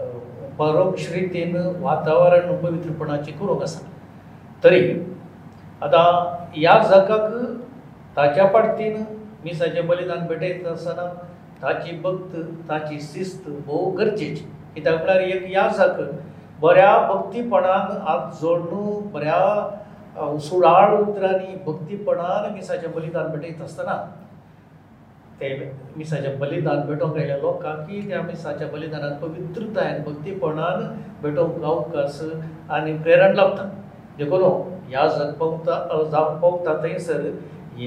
परोक्ष 0.58 1.10
रितीन 1.12 1.56
वातावरण 1.82 2.56
पवित्रपणाची 2.62 3.32
करूंक 3.40 3.62
आसा 3.62 3.86
तरी 4.64 4.80
आतां 5.82 6.06
ह्या 6.54 6.78
जगाक 6.88 7.30
ताच्या 8.16 8.44
पाटतीन 8.50 9.02
मिसाचें 9.44 9.86
बलिदान 9.86 10.26
भेटयता 10.26 10.70
आसतना 10.72 11.08
ताची 11.64 11.92
भक्त 12.04 12.36
ताची 12.68 13.00
शिस्त 13.00 13.48
भोव 13.66 13.90
गरजेची 13.98 14.44
कित्याक 14.74 14.94
म्हळ्यार 15.04 15.20
एक 15.20 15.44
याद 15.52 15.70
जात 15.76 16.00
बऱ्या 16.60 16.98
भक्तीपणान 17.12 17.96
आज 18.08 18.40
जोडणू 18.40 18.98
बऱ्या 19.12 20.24
उसुळाळ 20.32 20.94
उतरांनी 20.96 21.54
भक्तीपणान 21.66 22.52
मिसाचें 22.54 22.90
बलिदान 22.94 23.30
भेटयत 23.36 23.62
आसतना 23.62 23.96
ते 25.40 25.48
मिसाचें 25.96 26.38
बलिदान 26.38 26.80
भेटोवंक 26.86 27.16
आयल्या 27.16 27.36
लोकांक 27.38 27.78
की 27.88 28.00
त्या 28.08 28.20
मिसाच्या 28.22 28.68
बलिदानान 28.72 29.16
पवित्रतायेन 29.22 30.02
भक्तीपणान 30.04 30.84
भेटोवंक 31.22 31.58
गावकास 31.62 32.20
आनी 32.76 32.96
प्रेरण 32.98 33.34
लाभता 33.36 33.68
देखून 34.18 34.42
याद 34.92 35.10
जावन 35.18 35.32
पावता 35.38 36.02
जावन 36.12 36.38
पावता 36.40 36.76
थंयसर 36.82 37.26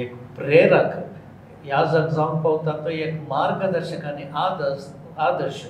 एक 0.01 0.15
प्रेरक 0.37 0.97
ह्या 1.67 1.81
जग 1.91 2.05
जावंक 2.15 2.43
पावता 2.43 2.71
तो 2.83 2.89
एक 2.89 3.13
मार्गदर्शक 3.29 4.05
आनी 4.05 4.23
आदर्श 4.41 4.85
आदर्श 5.23 5.63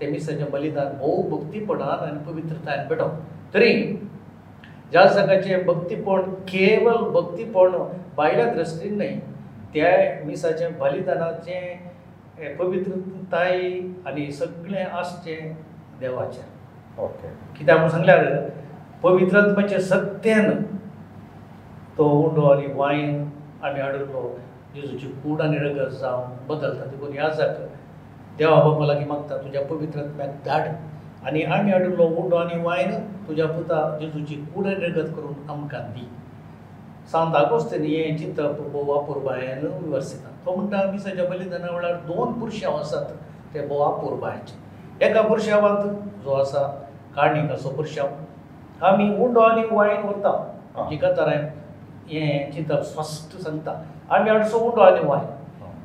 तेमीसाचें 0.00 0.50
बलिदान 0.50 0.92
भोव 0.98 1.22
भक्तीपणान 1.30 1.88
आनी 2.08 2.18
पवित्रतायेन 2.26 2.86
पेटोवप 2.88 3.50
तरी 3.54 3.72
ज्या 4.92 5.04
जगाचें 5.16 5.64
भक्तीपण 5.66 6.30
केवळ 6.52 6.96
भक्तीपण 7.16 7.72
भायल्या 8.16 8.44
दृश्टीन 8.54 8.94
न्हय 8.96 9.18
त्या 9.74 9.90
मिसाचें 10.26 10.78
बलिदानाचें 10.78 12.54
पवित्रताय 12.58 13.58
आनी 14.10 14.30
सगळें 14.32 14.84
आसचें 14.84 15.52
देवाचें 16.00 17.02
ओके 17.04 17.28
कित्याक 17.58 17.78
म्हूण 17.78 17.90
सांगल्यार 17.90 18.34
पवित्रत्वाचें 19.02 19.78
सत्यान 19.90 20.50
तो 21.98 22.08
उंडो 22.20 22.46
आनी 22.52 22.66
वायन 22.76 23.18
आमी 23.62 23.80
हाडून 23.80 24.08
येजूची 24.74 25.08
कूड 25.22 25.40
आनी 25.42 25.58
रगत 25.58 25.90
जावं 26.00 26.28
बदलता 26.48 26.84
देखून 26.90 27.12
ह्या 27.12 27.28
जाता 27.28 27.66
देवा 28.38 28.60
बाबा 28.68 28.86
लागीं 28.86 29.06
मागता 29.06 29.36
तुज्या 29.42 29.64
पवित्रात्म्याक 29.66 30.30
धाड 30.46 30.68
आनी 31.28 31.42
आमी 31.42 31.70
हाडिल्लो 31.72 32.06
उडो 32.20 32.36
आनी 32.36 32.60
वायन 32.62 32.90
तुज्या 33.28 33.46
पुता 33.46 33.80
येजूची 34.00 34.34
कूड 34.54 34.66
आनी 34.66 34.84
रगत 34.86 35.10
करून 35.16 35.50
आमकां 35.50 35.82
दी 35.92 36.08
सांताकोस्तेनी 37.12 37.88
हें 37.94 38.16
चिंतप 38.18 38.60
बोवा 38.72 39.00
पुरबायान 39.06 39.66
वर्सिता 39.92 40.28
तो 40.46 40.54
म्हणटा 40.56 40.78
आमी 40.88 40.98
सद्या 40.98 41.24
बलिदाना 41.30 41.70
वेळार 41.76 41.94
दोन 42.06 42.32
पुरशांव 42.40 42.76
आसात 42.78 43.10
ते 43.54 43.66
बोवा 43.66 43.90
पुरबायाचे 44.00 45.06
एका 45.06 45.22
पुरशांवांत 45.28 45.88
जो 46.24 46.32
आसा 46.40 46.66
काणीकाचो 47.16 47.70
पुरशांव 47.76 48.84
आमी 48.92 49.08
उंडो 49.24 49.40
आनी 49.40 49.62
वायन 49.74 50.08
उरता 50.08 50.86
जिका 50.90 51.10
तरायन 51.16 51.44
हें 52.10 52.50
चिंतप 52.52 52.82
स्वस्थ 52.92 53.36
सांगता 53.42 53.80
आमी 54.16 54.30
आठ 54.30 54.46
सोडून 54.50 54.80
आली 54.84 55.04
वाय 55.06 55.24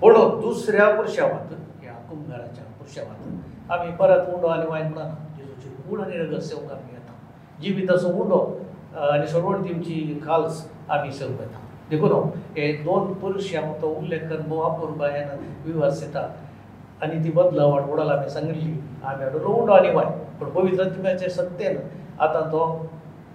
पूण 0.02 0.14
दुसऱ्या 0.42 0.88
पुरुशा 0.96 1.24
वाटत 1.26 1.56
ह्या 1.82 1.94
कुंभाराच्या 2.10 2.64
पुरुशा 2.78 3.02
वाटत 3.08 3.72
आमी 3.72 3.92
परत 4.00 4.30
उंडो 4.34 4.48
आली 4.48 4.66
वाय 4.68 4.82
म्हणून 4.84 5.10
जेजूचे 5.38 5.70
गूण 5.90 6.02
आनी 6.04 6.18
रगत 6.18 6.44
सेवक 6.44 6.72
आमी 6.72 6.94
येता 6.94 7.12
जिवितासो 7.64 8.10
उंडो 8.22 8.40
आनी 9.12 9.28
सरवण 9.28 9.64
तिमची 9.68 10.20
काल्स 10.26 10.66
आमी 10.98 11.12
सेवक 11.12 11.42
येता 11.42 11.60
देखून 11.90 12.30
हे 12.56 12.72
दोन 12.84 13.14
पुरुश 13.20 13.54
हे 13.56 13.62
तो 13.82 13.94
उल्लेख 14.00 14.24
कर 14.30 14.42
महापूर 14.54 14.90
बायन 15.00 15.28
विवास 15.66 16.02
येता 16.04 16.28
आनी 17.04 17.24
ती 17.24 17.32
बदला 17.36 17.66
वाटवडाला 17.66 18.14
आमी 18.14 18.30
सांगिल्ली 18.30 18.72
आमी 19.04 19.24
हाडलो 19.24 19.54
उंडो 19.54 19.74
आनी 19.74 19.92
वाय 19.96 20.06
पण 20.40 20.50
पवित्र 20.50 20.84
तिम्याचे 20.96 21.30
सत्तेन 21.30 21.78
आतां 22.24 22.42
तो 22.52 22.66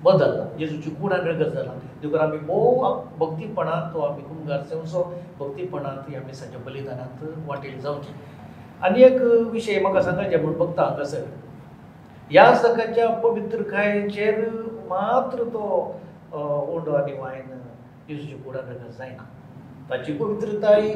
बदलला 0.04 0.44
जेजूची 0.58 0.90
गूण 1.00 1.12
आनी 1.12 1.32
गजला 1.38 1.62
देखून 2.02 2.20
आमी 2.20 2.38
भोव 2.46 3.00
भक्तीपणान 3.18 3.92
तो 3.94 4.00
आमी 4.04 4.22
कुंगार 4.28 4.60
असो 4.82 5.02
भक्तीपणांत 5.38 6.14
आमी 6.16 6.34
सांच्या 6.34 6.60
बलिदानांत 6.66 7.24
वाटेर 7.48 7.78
जावचे 7.80 8.12
आनी 8.88 9.02
एक 9.04 9.20
विशय 9.52 9.80
म्हाका 9.80 10.02
सांगाचे 10.02 10.36
म्हूण 10.42 10.54
भक्ता 10.58 10.82
हांगासर 10.84 11.24
ह्या 12.30 12.54
सगळ्यांच्या 12.56 13.08
पवित्रकायेचेर 13.22 14.38
मात्र 14.90 15.44
तो 15.54 15.66
ओंडो 16.32 16.92
आनी 16.94 17.12
वायन 17.18 17.58
जेजूची 18.08 18.34
गूण 18.44 18.56
आनी 18.56 18.74
गज 18.84 18.96
जायना 18.98 19.24
ताची 19.90 20.12
पवित्रताय 20.16 20.90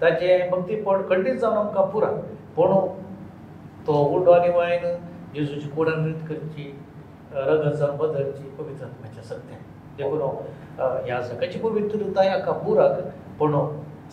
ताचें 0.00 0.50
भक्तीपण 0.50 1.02
खंडीत 1.10 1.34
जावन 1.38 1.56
आमकां 1.56 1.86
पुरा 1.90 2.10
पूण 2.56 2.72
तो 3.86 4.04
ओंडो 4.16 4.30
आनी 4.32 4.50
वायन 4.56 4.86
जेजूची 5.34 5.68
गूण 5.76 5.92
आनी 5.92 6.12
करची 6.28 6.70
रगसा 7.32 7.86
बदलची 8.00 8.48
पवित्रत्वाच्या 8.58 9.22
सत्यान 9.22 9.60
देखून 9.96 10.20
ह्या 11.06 11.20
सगळ्याची 11.22 11.58
पवित्रता 11.58 12.22
ह्या 12.22 12.38
कापुराक 12.44 12.98
पूण 13.38 13.56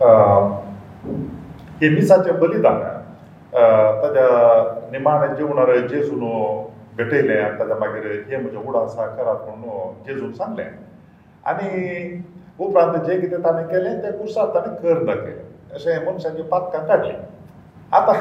जाय 0.00 0.52
हेमिसाचे 1.80 2.32
बलिदान 2.40 2.80
ताज्या 3.54 4.26
निमाण्या 4.92 5.34
जिवणार 5.34 5.76
जेजून 5.86 6.20
भेटयलें 6.96 7.42
आनी 7.42 7.58
ताज्या 7.58 7.76
मागीर 7.76 8.06
हे 8.28 8.36
म्हजे 8.36 8.56
उडा 8.68 8.78
आसा 8.84 9.06
करात 9.16 9.48
म्हणून 9.48 10.02
जेजून 10.06 10.32
सांगलें 10.32 10.64
आनी 11.50 12.16
उपरांत 12.60 13.00
जें 13.06 13.20
कितें 13.20 13.40
ताणें 13.42 13.64
केलें 13.68 14.02
तें 14.02 14.16
कुर्साक 14.18 14.54
ताणें 14.54 14.94
घर 14.94 15.02
दाखयलें 15.04 15.74
अशें 15.74 16.04
मनशांच्या 16.06 16.44
पाकां 16.50 16.84
काडलें 16.86 17.18
आतां 17.92 18.14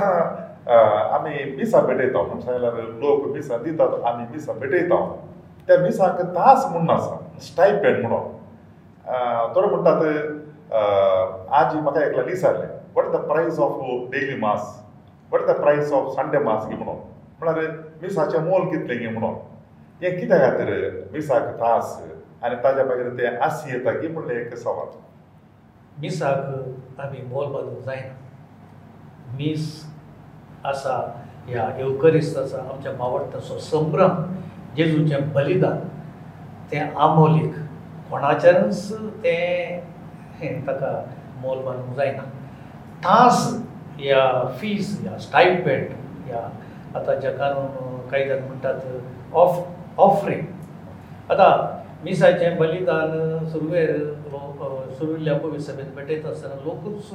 आमी 1.18 1.44
मिसां 1.58 1.82
भेटयता 1.86 2.22
मनशां 2.34 2.54
जाल्यार 2.54 2.82
लोक 3.04 3.26
मिसां 3.36 3.58
दितात 3.64 3.94
आमी 4.12 4.26
मिसां 4.32 4.56
भेटयता 4.60 5.00
त्या 5.68 5.78
मिसाक 5.82 6.22
तास 6.38 6.66
म्हूण 6.72 6.90
आसा 6.90 7.18
स्टायप 7.50 7.78
पेन 7.84 8.02
म्हणून 8.02 9.54
थोडे 9.56 9.68
म्हणटात 9.76 10.02
आजी 11.60 11.80
म्हाका 11.82 12.06
एकल्या 12.06 12.24
विचारलें 12.24 12.68
what 12.96 13.12
the 13.12 13.24
price 13.30 13.60
of 13.68 13.80
daily 14.16 14.36
mass 14.42 14.74
what 15.32 15.46
the 15.48 15.52
price 15.62 15.92
of 16.00 16.10
Sunday 16.16 16.40
mass 16.50 16.66
गे 16.68 16.76
म्हणून 16.76 16.96
म्हळ्यार 17.42 17.72
मिसाचें 18.02 18.40
मोल 18.50 18.68
कितलें 18.72 19.00
गे 19.00 19.08
म्हणून 19.18 19.34
हें 20.04 20.20
कित्या 20.20 20.38
खातीर 20.38 20.90
मिसाक 21.14 21.48
त्रास 21.58 21.98
आनी 22.48 22.56
ताज्या 22.64 22.84
मागीर 22.86 23.10
ते 23.18 23.28
आसियतागी 23.46 24.08
म्हणलें 24.14 24.36
एक 24.36 24.54
समज 24.62 24.96
मिसाक 26.02 27.00
आमी 27.02 27.22
मोल 27.28 27.46
बांदूंक 27.52 27.84
जायना 27.84 28.14
मीस 29.38 29.68
आसा 30.72 30.96
ह्या 31.48 31.68
येवकरिस्त 31.78 32.38
आसा 32.38 32.60
आमच्या 32.72 32.92
मावडटाचो 32.98 33.58
संभ्रम 33.60 34.16
जेजूचें 34.78 35.32
बलिदान 35.34 35.78
तें 36.72 36.80
आमोलीक 37.08 37.54
कोणाच्यानच 38.10 38.92
तें 39.24 40.60
ताका 40.68 40.92
मोल 41.42 41.60
बांदूंक 41.66 41.96
जायना 41.98 42.24
तास 43.06 43.48
ह्या 44.00 44.28
फीज 44.60 44.90
ह्या 45.08 45.18
स्टायपेंट 45.28 45.92
ह्या 46.26 46.48
आतां 47.00 47.16
जगान 47.20 48.08
कायद्यान 48.12 48.40
म्हणटात 48.48 49.32
ऑफ 49.46 49.66
ऑफरींग 50.08 51.32
आतां 51.32 51.82
मिसाचे 52.06 52.50
बलिदान 52.60 53.12
सुरवेर 53.50 53.92
सुरविल्ल्या 54.30 55.38
पवित्र 55.40 55.60
सभेंत 55.72 55.94
भेटयता 55.96 56.30
आसतना 56.30 56.56
लोकूच 56.64 57.10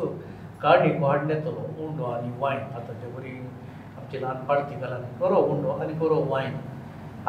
काडी 0.62 0.90
वाडण्यातलो 1.01 1.85
उंडो 1.87 2.05
आनी 2.11 2.31
वायन 2.38 2.61
आतांच्या 2.77 3.09
बरी 3.16 3.35
आमची 3.96 4.18
ल्हानपण 4.20 4.62
ती 4.70 4.74
गाला 4.83 4.96
बरो 5.20 5.42
उंडो 5.53 5.70
आनी 5.70 5.92
बरो 5.98 6.22
वायन 6.29 6.53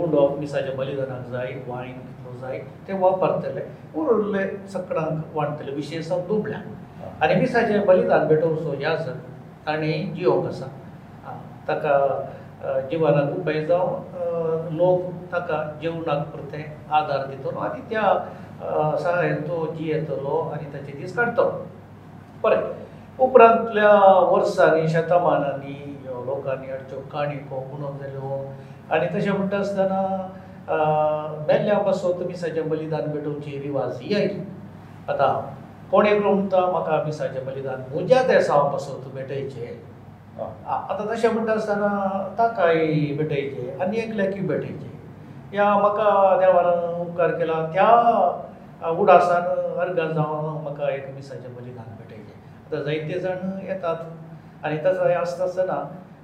उंडो 0.04 0.28
मिसाच्या 0.40 0.76
बलिदानाक 0.78 1.30
जाय 1.32 1.54
वायन 1.68 1.94
कितलो 2.00 2.38
जाय 2.42 2.60
ते 2.88 2.98
वापरतले 3.04 3.62
उरले 4.02 4.46
सकळांक 4.74 5.36
वाडटले 5.38 5.76
विशेष 5.76 6.12
दुबल्या 6.28 6.60
आनी 7.26 7.40
मिसाचे 7.42 7.80
बलिदान 7.88 8.28
भेटोवचो 8.28 8.76
ह्या 8.80 8.96
सर 9.04 9.14
ताणें 9.68 10.14
जियोक 10.16 10.46
आसा 10.48 10.66
ताका 11.68 11.96
जिवनाक 12.64 13.36
उपाय 13.40 13.66
जावं 13.70 14.78
लोक 14.78 15.10
ताका 15.32 15.58
जेवणाक 15.82 16.22
पुरते 16.34 16.64
आदार 17.00 17.26
दितलो 17.26 17.60
आनी 17.66 17.82
त्या 17.90 18.02
सहाय्यान 18.62 19.42
तो 19.48 19.66
जी 19.74 19.92
येतलो 19.92 20.38
आनी 20.54 20.72
ताचे 20.74 20.98
दीस 21.02 21.16
काडटलो 21.16 21.50
बरें 22.44 22.62
उपरांतल्या 23.26 23.92
वर्सांनी 24.32 24.88
शेतमानांनी 24.90 25.76
लोकांनी 26.26 26.70
हाडच्यो 26.72 27.00
काणयो 27.12 27.60
उणो 27.76 27.92
जाल्यो 28.02 28.42
आनी 28.96 29.08
तशें 29.16 29.32
म्हणटा 29.32 29.58
आसतना 29.58 31.44
मेल्ल्या 31.48 31.78
पासून 31.86 32.26
मिसाचें 32.28 32.70
बलिदान 32.70 33.12
पेटोवची 33.12 33.60
रिवाज 33.64 34.00
ही 34.02 34.16
आयली 34.16 34.42
आतां 35.10 35.34
कोण 35.92 36.06
एकलो 36.06 36.34
म्हणटा 36.34 36.66
म्हाका 36.72 37.02
मिसाचें 37.06 37.46
बलिदान 37.46 37.82
म्हज्या 37.94 38.24
देसा 38.28 38.58
पासून 38.72 39.12
मेटयचें 39.16 39.76
आतां 40.44 41.06
तशें 41.10 41.30
म्हणटा 41.34 41.52
आसतना 41.54 41.88
ताकाय 42.38 42.76
भेटयचे 43.18 43.78
आनी 43.84 43.98
एकल्याकय 44.00 44.42
भेटयचे 44.48 45.56
या 45.58 45.74
म्हाका 45.78 46.10
देवान 46.40 46.68
उपकार 47.02 47.32
केला 47.38 47.66
त्या 47.74 48.90
उडासान 48.90 49.46
अर्घान 49.82 50.14
जावन 50.14 50.62
म्हाका 50.64 50.90
एक 50.94 51.10
मिसाचे 51.16 51.48
बलिदान 51.60 51.96
भेटयचे 52.00 52.36
आतां 52.68 52.84
जायते 52.84 53.20
जाण 53.20 53.58
येतात 53.68 54.66
आनी 54.66 54.78
तसो 54.86 55.08
हें 55.08 55.16
आसता 55.16 55.44
आसतना 55.44 55.84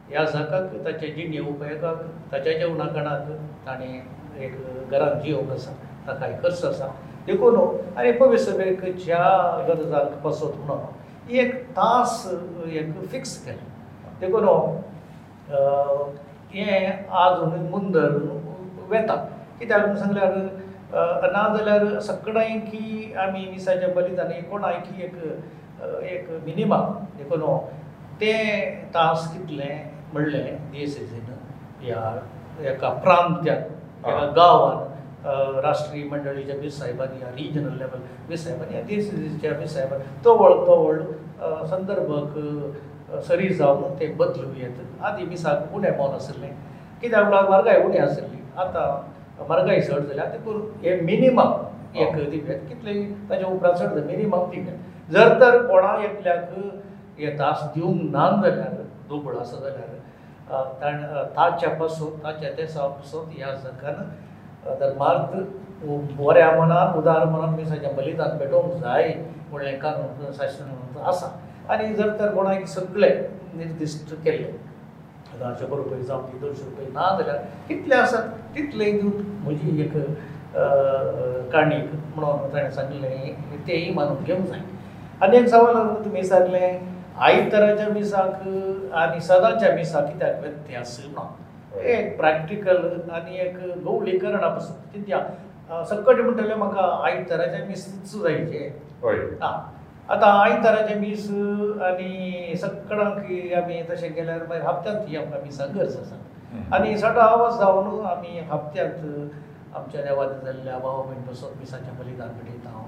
ह्या 0.10 0.24
जगाक 0.32 0.74
ताच्या 0.86 1.10
जिणे 1.16 1.40
उपयोगाक 1.50 2.02
ताच्या 2.32 2.54
जेवणाकणाक 2.58 3.30
ताणें 3.66 4.00
एक 4.44 4.56
घरांत 4.90 5.22
जियोक 5.24 5.52
आसा 5.54 5.72
ताकाय 6.08 6.38
खर्च 6.44 6.64
आसा 6.66 6.88
देखून 7.28 7.58
आनी 7.98 8.12
पवित्रेक 8.22 8.84
ज्या 9.06 9.24
गरजाक 9.68 10.22
बसत 10.24 10.58
म्हणून 10.66 11.02
ही 11.28 11.40
एक 11.40 11.62
तास 11.76 12.26
एक 12.72 12.92
फिक्स 13.12 13.38
केलें 13.44 13.72
देखून 14.20 14.48
हें 16.56 17.08
आज 17.24 17.40
मुंदर 17.70 18.12
वेता 18.90 19.16
कित्याक 19.60 19.86
सांगल्यार 19.98 20.32
ना 21.34 21.42
जाल्यार 21.56 22.00
सकाळी 22.08 22.60
की 22.66 23.14
आमी 23.20 23.46
मिसाच्या 23.52 23.88
बरी 23.94 24.16
जाणी 24.16 24.42
कोण 24.50 24.64
आयकी 24.66 25.02
एक 25.04 25.16
एक 26.12 26.30
मिनिमम 26.46 26.94
देखून 27.18 27.46
तें 28.22 28.82
तास 28.96 29.32
कितलें 29.34 29.92
म्हणलें 30.14 30.56
दीस 30.72 31.00
इजीन 31.02 31.34
ह्या 31.86 32.16
एका 32.72 32.90
प्रांत्यात 33.04 34.06
एका 34.08 34.26
गांवान 34.36 35.58
राष्ट्रीय 35.64 36.04
मंडळीच्या 36.12 36.58
बी 36.60 36.70
साहेबांनी 36.70 37.20
ह्या 37.20 37.30
रिजनल 37.36 37.78
लेवल 37.78 38.00
बी 38.30 38.38
साहेबांनी 38.38 38.82
दीस 38.96 39.14
इजीच्या 39.14 39.54
बी 39.60 39.68
साहेबांनी 39.68 40.24
तो 40.26 40.36
व्हड 40.38 40.66
तो 40.68 40.76
व्हड 40.84 41.66
संदर्भक 41.70 42.38
सरी 43.22 43.48
जावन 43.56 43.96
ते 44.00 44.08
बदलू 44.18 44.50
येतात 44.58 45.04
आदी 45.06 45.24
मिसाक 45.26 45.74
उणे 45.76 45.92
पावन 45.98 46.16
आसले 46.16 46.48
कित्याक 47.02 47.24
म्हळ्यार 47.24 47.50
मार्गाय 47.50 47.82
उणे 47.84 47.98
आसली 48.00 48.38
आतां 48.64 49.46
मार्गाय 49.50 49.80
चड 49.82 50.00
जाल्या 50.08 50.26
तितून 50.34 50.62
हे 50.84 50.96
मिनिमम 51.02 51.54
एक 52.02 52.16
दिवे 52.30 52.58
कितले 52.68 52.94
ताज्या 53.30 53.48
उपरांत 53.48 53.76
चड 53.78 54.06
मिनिमम 54.06 54.50
दिवे 54.52 54.78
जर 55.14 55.40
तर 55.42 55.66
कोणा 55.68 55.96
एकल्याक 56.04 56.54
हे 57.20 57.32
दास 57.38 57.64
दिवंक 57.76 58.12
ना 58.14 58.30
जाल्यार 58.42 58.82
दुबळ 59.10 59.38
आसा 59.38 59.60
जाल्यार 59.64 60.72
ताणें 60.82 61.06
ताच्या 61.36 61.70
पासून 61.80 62.24
ताच्या 62.24 62.52
देसा 62.58 62.88
पासून 62.88 63.30
ह्या 63.36 63.54
जगान 63.64 64.76
धर्मार्त 64.80 65.36
बऱ्या 66.20 66.50
मनान 66.60 66.98
उदार 66.98 67.24
मनान 67.30 67.54
मिसाचें 67.56 67.96
बलिदान 67.96 68.38
भेटोवंक 68.38 68.82
जाय 68.84 69.14
म्हणलें 69.52 69.78
कारण 69.80 70.32
शासन 70.38 71.00
आसा 71.08 71.28
आनी 71.72 71.94
जर 71.96 72.10
तर 72.20 72.34
कोणाक 72.36 72.66
सगळे 72.68 73.10
निर्दिश्ट 73.58 74.14
केल्ले 74.24 74.50
हजारशंबर 75.34 75.78
रुपये 75.78 76.02
जावं 76.04 76.26
की 76.32 76.38
दोनशे 76.40 76.64
रुपये 76.64 76.86
ना 76.94 77.10
जाल्यार 77.18 77.38
कितले 77.68 77.96
आसात 77.96 78.28
तितले 78.56 78.92
दिवन 78.92 79.22
म्हजी 79.44 79.82
एक 79.82 79.94
काणीक 81.52 81.94
म्हणून 82.16 82.54
ताणें 82.54 82.70
सांगलें 82.72 83.34
तेय 83.68 83.92
मानून 83.94 84.24
घेवंक 84.24 84.46
जाय 84.48 84.60
आनी 85.24 85.38
एक 85.38 85.48
सवाल 85.50 85.88
तुमी 86.06 86.24
सांगलें 86.24 86.80
आयताराच्या 87.28 87.88
मिसाक 87.94 88.48
आनी 88.98 89.22
सदांच्या 89.26 89.74
मिसाक 89.76 90.08
कित्याक 90.08 90.40
व्यत्यास 90.42 91.00
ना 91.18 91.28
एक 91.82 92.16
प्रॅक्टिकल 92.18 92.78
आनी 93.16 93.38
एक 93.42 93.58
गवळीकरणा 93.86 94.50
पसून 94.58 94.76
कित्याक 94.94 95.72
सकट 95.90 96.22
म्हणटलें 96.22 96.56
म्हाका 96.56 96.90
आयताराचें 97.06 97.66
मिसच 97.68 98.16
जायचें 98.24 98.70
हय 99.04 99.20
आं 99.44 99.62
आतां 100.10 100.30
आयताराचे 100.38 100.96
मीस 101.00 101.30
आनी 101.88 102.56
सकाळांक 102.62 103.26
आमी 103.62 103.82
तशें 103.90 104.12
केल्यार 104.16 104.40
मागीर 104.50 104.62
हप्त्यांत 104.64 105.08
ही 105.08 105.18
आमकां 105.18 105.40
मिसां 105.44 105.68
गरज 105.76 105.96
आसा 106.00 106.66
आनी 106.76 106.98
सडा 106.98 107.24
आवाज 107.24 107.58
जावन 107.60 108.06
आमी 108.06 108.40
हप्त्यांत 108.50 109.76
आमच्या 109.76 110.02
देवा 110.06 110.26
जाल्ल्या 110.44 110.78
बाबा 110.78 111.04
म्हण 111.04 111.22
बसोन 111.30 111.58
मिसाच्या 111.60 111.94
बलिदान 112.00 112.30
घडयता 112.42 112.84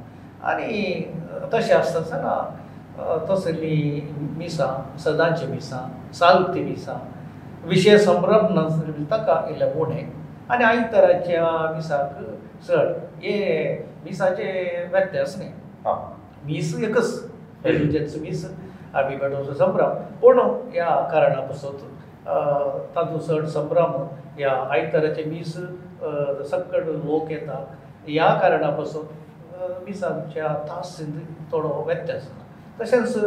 आनी 0.49 1.49
तशें 1.53 1.73
आसतना 1.75 2.37
तसली 3.29 4.01
मिसां 4.37 4.97
सदांची 5.03 5.45
मिसां 5.51 5.81
सालती 6.19 6.63
मिसां 6.63 6.95
विशय 7.69 7.97
संभ्रम 7.97 8.53
नासली 8.59 9.03
ताका 9.11 9.41
इल्लें 9.51 9.71
उणें 9.73 10.11
आनी 10.53 10.63
आयताराच्या 10.63 11.45
मिसाक 11.75 12.19
चड 12.67 12.91
हे 13.21 13.47
मिसाचे 14.05 14.65
व्यक्त 14.91 15.15
आसलें 15.21 15.49
आं 15.89 16.03
मीस 16.45 16.73
एकच 16.83 17.65
रेजुचेचो 17.65 18.19
मीस 18.21 18.45
आमी 18.95 19.15
मेळोचो 19.15 19.53
संभ्रम 19.59 19.93
पूण 20.21 20.39
ह्या 20.73 20.89
कारणा 21.11 21.39
पसून 21.47 21.75
तातूंत 22.95 23.19
सण 23.21 23.45
संभ्रम 23.55 23.91
ह्या 24.37 24.51
आयताराचे 24.73 25.23
मीस 25.29 25.51
सकट 26.51 26.87
लोक 27.05 27.31
येता 27.31 27.63
ह्या 28.07 28.33
कारणा 28.41 28.69
पसून 28.79 29.73
मिसांच्या 29.85 30.47
तास 30.69 30.95
सिंद 30.97 31.19
थोडो 31.51 31.67
व्यत्यास 31.85 32.27
तशेंच 32.81 33.17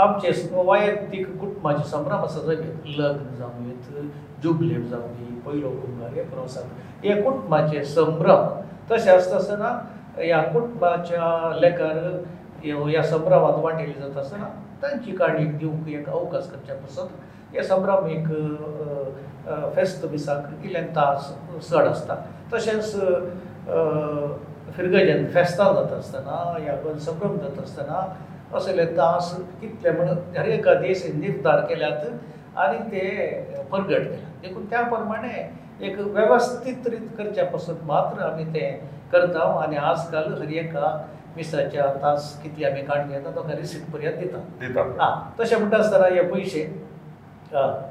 आमचे 0.00 0.30
वैयक्तीक 0.70 1.26
कुटुंबाचे 1.40 1.88
संभ्रम 1.90 2.24
आसा 2.24 2.40
जमीन 2.46 2.94
लग्न 3.00 3.34
जावं 3.38 3.70
जुबलेट 4.42 4.82
जावं 4.90 5.36
पयलो 5.46 5.70
कुंभार 5.80 6.12
हे 6.14 6.22
प्रवासांत 6.22 7.04
हे 7.04 7.20
कुटुंबाचे 7.22 7.84
संभ्रम 7.94 8.46
तशें 8.90 9.10
आसता 9.12 9.36
आसतना 9.36 9.78
ह्या 10.16 10.42
कुटुंबाच्या 10.52 11.52
लेखार 11.60 11.96
ह्या 12.64 13.02
संभ्रमांत 13.10 13.58
वाटेल 13.64 13.92
जाता 13.98 14.20
आसतना 14.20 14.46
तांची 14.82 15.12
काणी 15.16 15.44
दिवंक 15.58 15.88
एक 15.88 16.08
अवकाश 16.08 16.46
करचे 16.50 16.74
पसत 16.84 17.12
हे 17.52 17.62
संभ्रम 17.64 18.06
एक 18.10 18.26
फेस्त 19.74 20.04
दिसाक 20.06 20.64
इल्लें 20.64 20.86
तास 20.96 21.30
सण 21.68 21.86
आसता 21.88 22.14
तशेंच 22.52 22.90
फिरगजन 24.76 25.24
फेस्तां 25.34 25.72
जाता 25.74 25.96
आसतना 25.96 26.64
या 26.66 26.98
संभ्रम 27.04 27.36
जाता 27.38 27.62
आसतना 27.62 28.02
असले 28.56 28.84
तास 28.96 29.34
कितले 29.60 29.90
म्हण 29.90 30.18
हर 30.38 30.46
एका 30.48 30.74
दीस 30.80 31.04
निर्धार 31.14 31.60
केल्यात 31.66 32.58
आनी 32.66 32.78
ते 32.92 33.00
परगट 33.72 33.88
केल्यात 33.88 34.40
देखून 34.46 34.64
त्या 34.70 34.82
प्रमाणे 34.82 35.42
एक 35.86 35.98
वेवस्थीत 36.14 36.86
रीत 36.90 37.08
करचे 37.18 37.42
पसत 37.54 37.82
मात्र 37.86 38.22
आमी 38.28 38.44
ते 38.54 38.70
करता 39.12 39.44
आनी 39.64 39.76
आजकाल 39.90 40.32
हर 40.40 40.52
एका 40.62 40.96
मिसाचे 41.38 41.82
तास 42.02 42.24
किती 42.42 42.64
आम्ही 42.64 42.82
काण 42.86 43.08
घेता 43.10 43.30
तो 43.34 43.42
रिसीप्ट 43.48 43.90
पर्यंत 43.92 44.18
दिता 44.60 45.08
तशें 45.40 45.56
म्हणटा 45.56 45.76
आसतना 45.78 46.06
हे 46.14 46.22
पयशे 46.32 46.62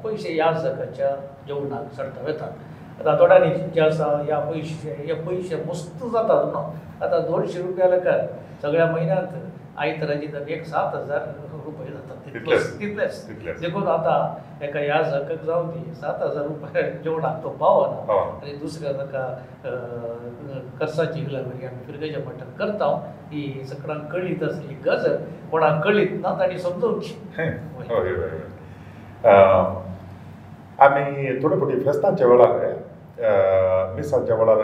पयशे 0.04 0.32
ह्या 0.34 0.50
जगाच्या 0.58 1.14
जेवणाक 1.46 1.94
सरता 1.96 2.22
वेतात 2.26 3.06
रातोडांनी 3.06 3.50
जे 3.74 3.80
आसा 3.80 4.06
ह्या 4.26 4.38
पयशे 4.50 4.94
हे 5.06 5.14
पयशे 5.26 5.62
मस्त 5.66 6.04
जातात 6.14 6.44
न्हू 6.52 6.62
आतां 7.06 7.20
दोनशे 7.30 7.62
रुपया 7.62 7.88
लेखात 7.90 8.26
सगळ्या 8.62 8.86
म्हयन्यांत 8.86 9.36
आयतराची 9.78 10.26
तर 10.32 10.48
एक 10.52 10.64
सात 10.66 10.94
हजार 10.94 11.26
रुपये 11.64 11.92
जातात 11.92 12.78
तितलेच 12.82 13.28
देखून 13.60 13.86
आता 13.88 14.14
एका 14.66 14.78
ह्या 14.80 15.00
जगाक 15.02 15.44
जावं 15.46 15.68
ती 15.74 15.94
सात 16.00 16.22
हजार 16.22 16.44
रुपये 16.46 16.82
जेवणाक 17.04 17.36
तो 17.44 17.48
पावना 17.60 18.16
आणि 18.20 18.52
दुसऱ्या 18.62 18.92
नका 19.02 19.26
कर्साची 20.80 21.24
लग्न 21.34 21.64
आम्ही 21.66 21.84
फिरगेच्या 21.86 22.22
मठात 22.26 22.58
करता 22.58 22.86
ही 23.32 23.44
सगळ्यांक 23.68 24.04
कळीत 24.12 24.42
असली 24.42 24.74
गजर 24.86 25.16
कोणाक 25.50 25.82
कळीत 25.84 26.20
ना 26.22 26.38
ताणी 26.38 26.58
समजवची 26.58 27.42
आम्ही 30.86 31.40
थोडे 31.42 31.56
फुटी 31.60 31.78
फेस्तांच्या 31.84 32.26
वेळार 32.26 32.70
मिसांच्या 33.94 34.36
वेळार 34.36 34.62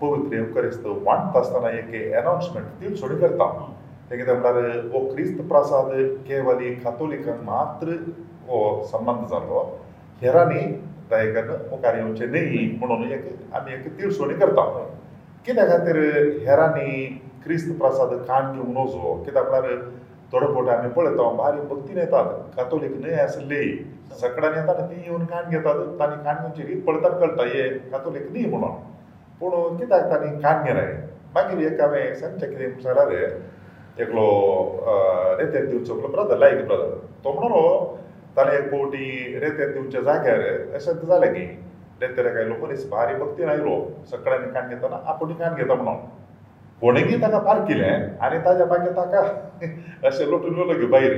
पवित्र 0.00 0.40
उपकरिस्त 0.40 0.86
वाटत 1.04 1.36
असताना 1.36 1.70
एक 1.78 2.14
अनाउन्समेंट 2.18 2.66
ती 2.80 2.94
सोडी 2.96 3.16
करता 3.20 3.44
एक 4.12 4.28
म्हणल्यार 4.28 4.84
हो 4.92 5.00
क्रिस्त 5.14 5.40
प्रासाद 5.48 5.90
केवल 6.28 6.60
कातोलिकांक 6.84 7.40
मात्र 7.48 7.96
हो 8.48 8.60
संबंद 8.92 9.26
जालो 9.30 9.64
हेरांनी 10.22 10.60
दायकान 11.10 11.48
मुखार 11.70 11.96
येवचें 11.98 12.28
न्ही 12.30 12.64
म्हणून 12.78 13.02
एक 13.12 13.26
आमी 13.56 13.72
एक 13.72 13.86
तिळसोणी 13.98 14.34
करता 14.40 14.64
कित्या 15.46 15.66
खातीर 15.68 15.96
हेरांनी 16.46 17.04
क्रिस्त 17.44 17.72
प्रासाद 17.80 18.14
काणी 18.28 18.62
नजो 18.78 19.14
कित्याक 19.26 19.50
म्हणल्यार 19.50 19.84
थोडे 20.32 20.46
फोटो 20.54 20.70
आमी 20.70 20.88
पळयता 20.96 21.28
बारीक 21.42 21.68
भक्तीन 21.68 21.98
येतात 21.98 22.32
कातोलीक 22.56 22.96
न्हय 23.00 23.20
आसले 23.22 23.60
सकाळ 24.20 24.56
येता 24.56 24.72
ती 24.80 25.02
येवन 25.06 25.24
काण 25.26 25.50
घेतात 25.50 25.84
तांणी 26.00 26.22
काणयेचे 26.24 26.68
रीत 26.72 26.82
पळयतात 26.86 27.20
कळटा 27.20 27.46
हे 27.54 27.68
कातोलीक 27.92 28.26
न्हय 28.32 28.48
म्हणून 28.50 28.72
पूण 29.40 29.76
कित्याक 29.76 30.10
तांणी 30.10 30.40
काण 30.42 30.64
घेनाय 30.66 30.92
मागीर 31.34 31.72
एक 31.72 31.80
हांवें 31.80 32.14
सांगचें 32.20 32.50
कितें 32.50 32.80
सांगल्यार 32.82 33.30
एकलो 34.00 34.26
रेतेर 35.40 35.64
दिवचो 35.66 35.94
म्हणलो 35.94 36.10
ब्रदर 36.16 36.38
लायक 36.38 36.66
ब्रदर 36.66 36.90
तो 37.24 37.32
म्हणलो 37.34 37.60
ताणें 38.36 38.52
एक 38.58 38.70
पोवटी 38.70 39.06
रेतेर 39.40 39.72
दिवच्या 39.72 40.00
जाग्यार 40.00 40.40
अशें 40.76 40.92
जालें 41.06 41.32
की 41.34 41.40
रेतेर 42.00 42.26
एका 42.26 42.38
आयलो 42.40 42.54
मनीस 42.66 42.88
बारी 42.90 43.14
भक्तीन 43.22 43.48
आयलो 43.48 43.76
सगळ्यांनी 44.10 44.50
कान 44.52 44.68
घेताना 44.74 44.98
आपणी 45.12 45.34
कान 45.38 45.54
घेता 45.54 45.74
म्हणून 45.74 45.96
कोणेगी 46.80 47.16
ताका 47.22 47.38
पार 47.46 47.64
केलें 47.68 48.06
आनी 48.24 48.38
ताज्या 48.44 48.66
मागीर 48.66 48.92
ताका 48.96 49.22
अशें 50.08 50.26
लोटून 50.30 50.58
उलो 50.60 50.72
घेवन 50.72 50.90
भायर 50.90 51.16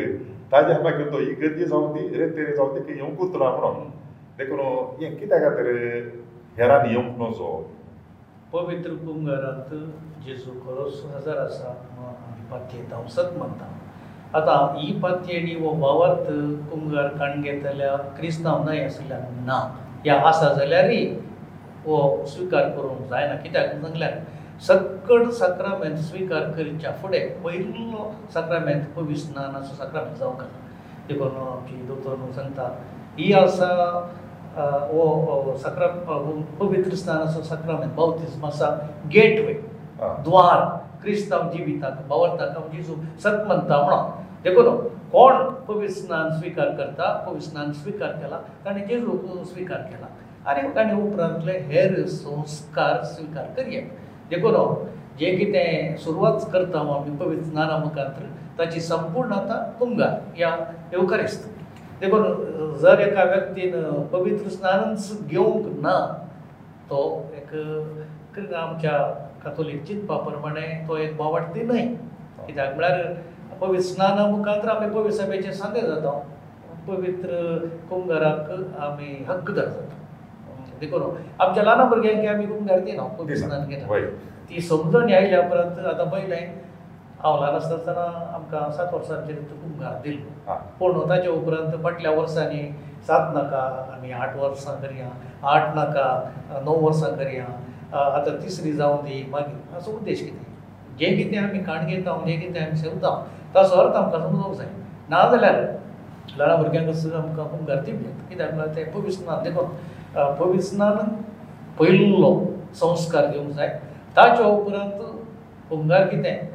ताज्या 0.52 0.78
मागीर 0.84 1.12
तो 1.12 1.18
ही 1.18 1.34
गर्दी 1.42 1.64
जावन 1.64 1.92
ती 1.98 2.18
रेतेर 2.18 2.54
जावन 2.56 2.80
ती 2.88 2.94
येवंकूच 2.96 3.34
ना 3.42 3.50
म्हणून 3.56 3.90
देखून 4.38 4.60
हें 5.02 5.16
कित्या 5.18 5.38
खातीर 5.38 5.76
हेरांनी 6.60 6.92
येवंक 6.92 7.20
नजो 7.22 7.50
पवित्र 8.52 8.90
कुंगरांत 9.06 9.72
जेजू 10.24 10.52
खरोच 10.64 11.04
हजर 11.14 11.36
आसा 11.44 11.68
म्हणून 11.72 12.14
आमी 12.30 12.44
पाथये 12.52 12.82
धांवसत 12.90 13.36
मानता 13.38 13.66
आतां 14.38 14.56
ही 14.80 14.92
पाथये 15.00 15.38
आनी 15.40 15.54
हो 15.60 15.74
वावर्त 15.80 16.26
कुंगर 16.70 17.06
काण 17.18 17.42
घेतल्या 17.42 17.94
क्रिस्तांव 18.18 18.64
न्हय 18.64 18.84
आसल्यार 18.84 19.20
ना 19.46 19.60
या 20.06 20.18
आसा 20.28 20.52
जाल्यारय 20.54 21.02
हो 21.84 21.98
स्विकार 22.34 22.68
करूंक 22.76 23.08
जायना 23.10 23.34
कित्याक 23.42 23.70
सांगल्यार 23.82 24.18
सकळ 24.66 25.28
सक्रामेंत 25.38 25.96
स्विकार 26.06 26.50
करच्या 26.56 26.92
फुडें 27.02 27.40
पयलो 27.44 28.10
सक्रामेंत 28.34 28.82
पवीस 28.96 29.28
नानाचो 29.36 29.74
सक्रामेंत 29.84 30.16
जावंक 30.18 30.40
देखून 31.08 31.36
आमची 31.48 31.82
दोतोर 31.86 32.30
सांगता 32.34 32.68
ही 33.18 33.32
आसा 33.34 33.68
वो 34.68 35.54
सक्रम 35.62 36.56
पवित्र 36.60 36.96
स्थान 36.96 37.18
असो 37.26 37.42
सक्रम 37.48 37.82
बौतिस्म 37.96 38.44
आसा 38.46 38.68
गेटवे 39.14 39.52
द्वार 40.24 40.64
क्रिस्तांव 41.02 41.50
जिवितांत 41.50 42.02
बवर 42.08 42.36
ताका 42.40 42.66
जिजू 42.72 42.94
सत 43.22 43.42
म्हणटा 43.46 43.80
म्हणोन 43.82 44.22
देखून 44.44 44.76
कोण 45.12 45.42
पवित्र 45.68 45.92
स्नान 45.94 46.38
स्विकार 46.38 46.68
करता 46.76 47.12
पवित्र 47.26 47.48
स्नान 47.48 47.72
स्विकार 47.72 48.10
केला 48.22 48.38
ताणें 48.64 48.84
जिजू 48.86 49.42
स्विकार 49.52 49.80
केला 49.90 50.06
आनी 50.50 50.68
ताणें 50.76 50.94
उपरांतले 50.94 51.58
हेर 51.70 52.04
संस्कार 52.16 53.02
स्विकार 53.14 53.44
करया 53.56 53.80
देखून 54.30 54.54
जे 55.18 55.34
कितें 55.36 55.96
सुरवात 56.04 56.50
करता 56.52 56.80
आमी 56.96 57.16
पवित्र 57.24 57.44
स्नाना 57.44 57.76
मुखार 57.84 58.08
ताची 58.58 58.80
संपूर्ण 58.80 59.32
आतां 59.32 59.58
कुंगार 59.78 60.14
ह्या 60.36 60.54
येवकार 60.92 61.20
आसता 61.24 61.48
देखून 62.00 62.76
जर 62.82 63.00
एका 63.06 63.24
व्यक्तीन 63.24 63.82
पवित्र 64.12 64.48
स्नान 64.50 64.94
घेवंक 65.26 65.66
ना 65.82 65.96
तो 66.90 67.00
एक 67.40 68.44
आमच्या 68.54 68.98
कातोलीक 69.44 69.82
चिंतपा 69.86 70.16
प्रमाणे 70.28 70.60
तो 70.88 70.96
एक 71.04 71.16
बोवाटी 71.16 71.62
न्हय 71.64 71.86
कित्याक 72.46 72.74
म्हळ्यार 72.74 73.12
पवित्र 73.60 73.82
स्नाना 73.92 74.24
मुखांत 74.30 74.68
आमी 74.76 74.88
पवित्र 74.94 75.16
सभेचें 75.22 75.52
सांगें 75.52 75.80
जाता 75.80 76.18
पवित्र 76.88 77.56
कुंगराक 77.90 78.50
आमी 78.82 79.12
हक्कदार 79.28 79.66
जाता 79.66 80.76
देखून 80.80 81.02
आमच्या 81.40 81.62
ल्हान 81.62 81.88
भुरग्यांक 81.88 82.26
आमी 82.34 82.46
कुंगार 82.46 82.80
दिना 82.84 83.02
पवित्र 83.06 83.40
स्नान 83.42 83.68
घेता 83.68 84.00
ती 84.50 84.60
समजून 84.68 85.12
आयल्या 85.12 85.40
उपरांत 85.46 85.78
आतां 85.86 86.08
पयलें 86.10 86.46
हांव 87.24 87.38
ल्हान 87.40 87.54
आसतना 87.54 88.02
आमकां 88.34 88.70
सात 88.72 88.92
वर्सांचेर 88.94 89.36
कुंभार 89.44 89.94
दिल्लो 90.02 90.52
पूण 90.78 90.98
ताच्या 91.08 91.30
उपरांत 91.32 91.74
फाटल्या 91.82 92.10
वर्सांनी 92.18 92.60
सात 93.06 93.34
नाका 93.34 93.58
आमी 93.96 94.12
आठ 94.20 94.36
वर्सां 94.36 94.74
करया 94.82 95.08
आठ 95.52 95.74
नाका 95.74 96.06
णव 96.64 96.78
वर्सां 96.84 97.10
करया 97.16 97.44
आतां 98.00 98.32
तिसरी 98.44 98.72
जावं 98.76 99.04
दी 99.04 99.22
मागीर 99.30 99.76
असो 99.78 99.92
उद्देश 99.96 100.22
कितें 100.24 100.96
जें 100.98 101.16
कितें 101.18 101.36
आमी 101.42 101.58
काणगे 101.64 102.00
जावं 102.02 102.24
जें 102.26 102.40
कितें 102.40 102.60
आमी 102.60 102.76
शेवता 102.80 103.14
ताचो 103.54 103.76
अर्थ 103.82 103.96
आमकां 103.96 104.20
समजूंक 104.22 104.54
जाय 104.56 104.66
नाजाल्यार 105.10 105.60
ल्हान 106.36 106.56
भुरग्यांक 106.62 106.88
आमकां 106.88 107.46
कुंभार 107.48 107.80
दिवचे 107.84 108.12
कित्याक 108.28 108.54
म्हळ्यार 108.54 108.76
ते 108.76 108.84
पविस्नान 108.98 109.42
देखून 109.44 110.32
पविस्नान 110.38 111.08
पयल्लो 111.78 112.32
संस्कार 112.80 113.26
घेवंक 113.32 113.52
जाय 113.56 113.78
ताच्या 114.16 114.46
उपरांत 114.46 114.90
कुंभार 115.70 116.06
कितें 116.08 116.48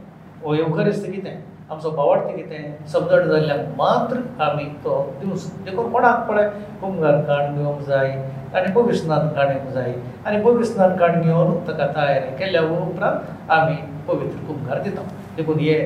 हो 0.45 0.53
येवकार 0.53 0.87
आसता 0.87 1.11
कितें 1.11 1.33
आमचो 1.73 1.89
बावार्थ 1.97 2.27
कितें 2.35 2.85
शब्द 2.91 3.09
जाल्ल्यान 3.29 3.59
मात्र 3.77 4.17
आमी 4.45 4.63
तो 4.83 4.95
दिवस 5.21 5.45
देखून 5.65 5.91
कोणाक 5.91 6.17
पळय 6.27 6.47
कुंभार 6.81 7.15
काण 7.27 7.55
घेवंक 7.57 7.79
जाय 7.87 8.11
आनी 8.55 8.71
भविश्नान 8.73 9.27
काण 9.35 9.47
येवंक 9.49 9.71
जाय 9.73 9.93
आनी 10.25 10.41
भविश्नान 10.43 10.95
काण 10.97 11.21
घेवनूच 11.21 11.67
ताका 11.67 11.87
तयारी 11.95 12.35
केल्या 12.39 12.61
उपरांत 12.81 13.49
आमी 13.57 13.75
पवित्र 14.07 14.45
कुंभार 14.47 14.81
दिता 14.83 15.01
देखून 15.37 15.59
हे 15.59 15.77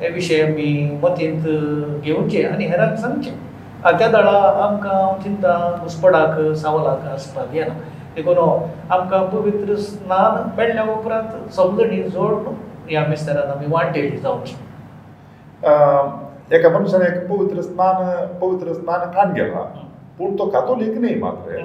हे 0.00 0.08
विशय 0.16 0.42
आमी 0.50 0.98
मतींत 1.02 1.48
घेवचे 2.02 2.42
आनी 2.48 2.66
हेरांक 2.72 2.98
सांगचे 3.04 3.30
त्या 3.98 4.08
दळा 4.08 4.38
आमकां 4.66 5.00
चिंता 5.22 5.56
घुसपडाक 5.82 6.38
सावलाक 6.62 7.06
आसपाक 7.14 7.54
येना 7.54 7.78
देखून 8.16 8.38
आमकां 8.38 9.22
पवित्र 9.32 9.76
स्नान 9.88 10.48
मेळ्ळ्या 10.58 10.84
उपरांत 10.96 11.50
समजणी 11.56 12.02
जोडणूक 12.02 12.54
ह्या 12.92 13.04
मिस्टरान 13.08 13.50
आमी 13.50 13.66
वांटेड 13.70 14.18
जावचे 14.22 14.54
एका 16.56 16.68
मनशान 16.78 17.02
एक 17.02 17.14
पवित्र 17.28 17.60
स्नान 17.62 18.36
पवित्र 18.40 18.72
स्नान 18.72 19.04
खाण 19.14 19.32
गेला 19.34 19.62
पूण 20.18 20.34
तो 20.38 20.48
कातोलीक 20.56 20.96
न्ही 21.04 21.14
मात्र 21.20 21.58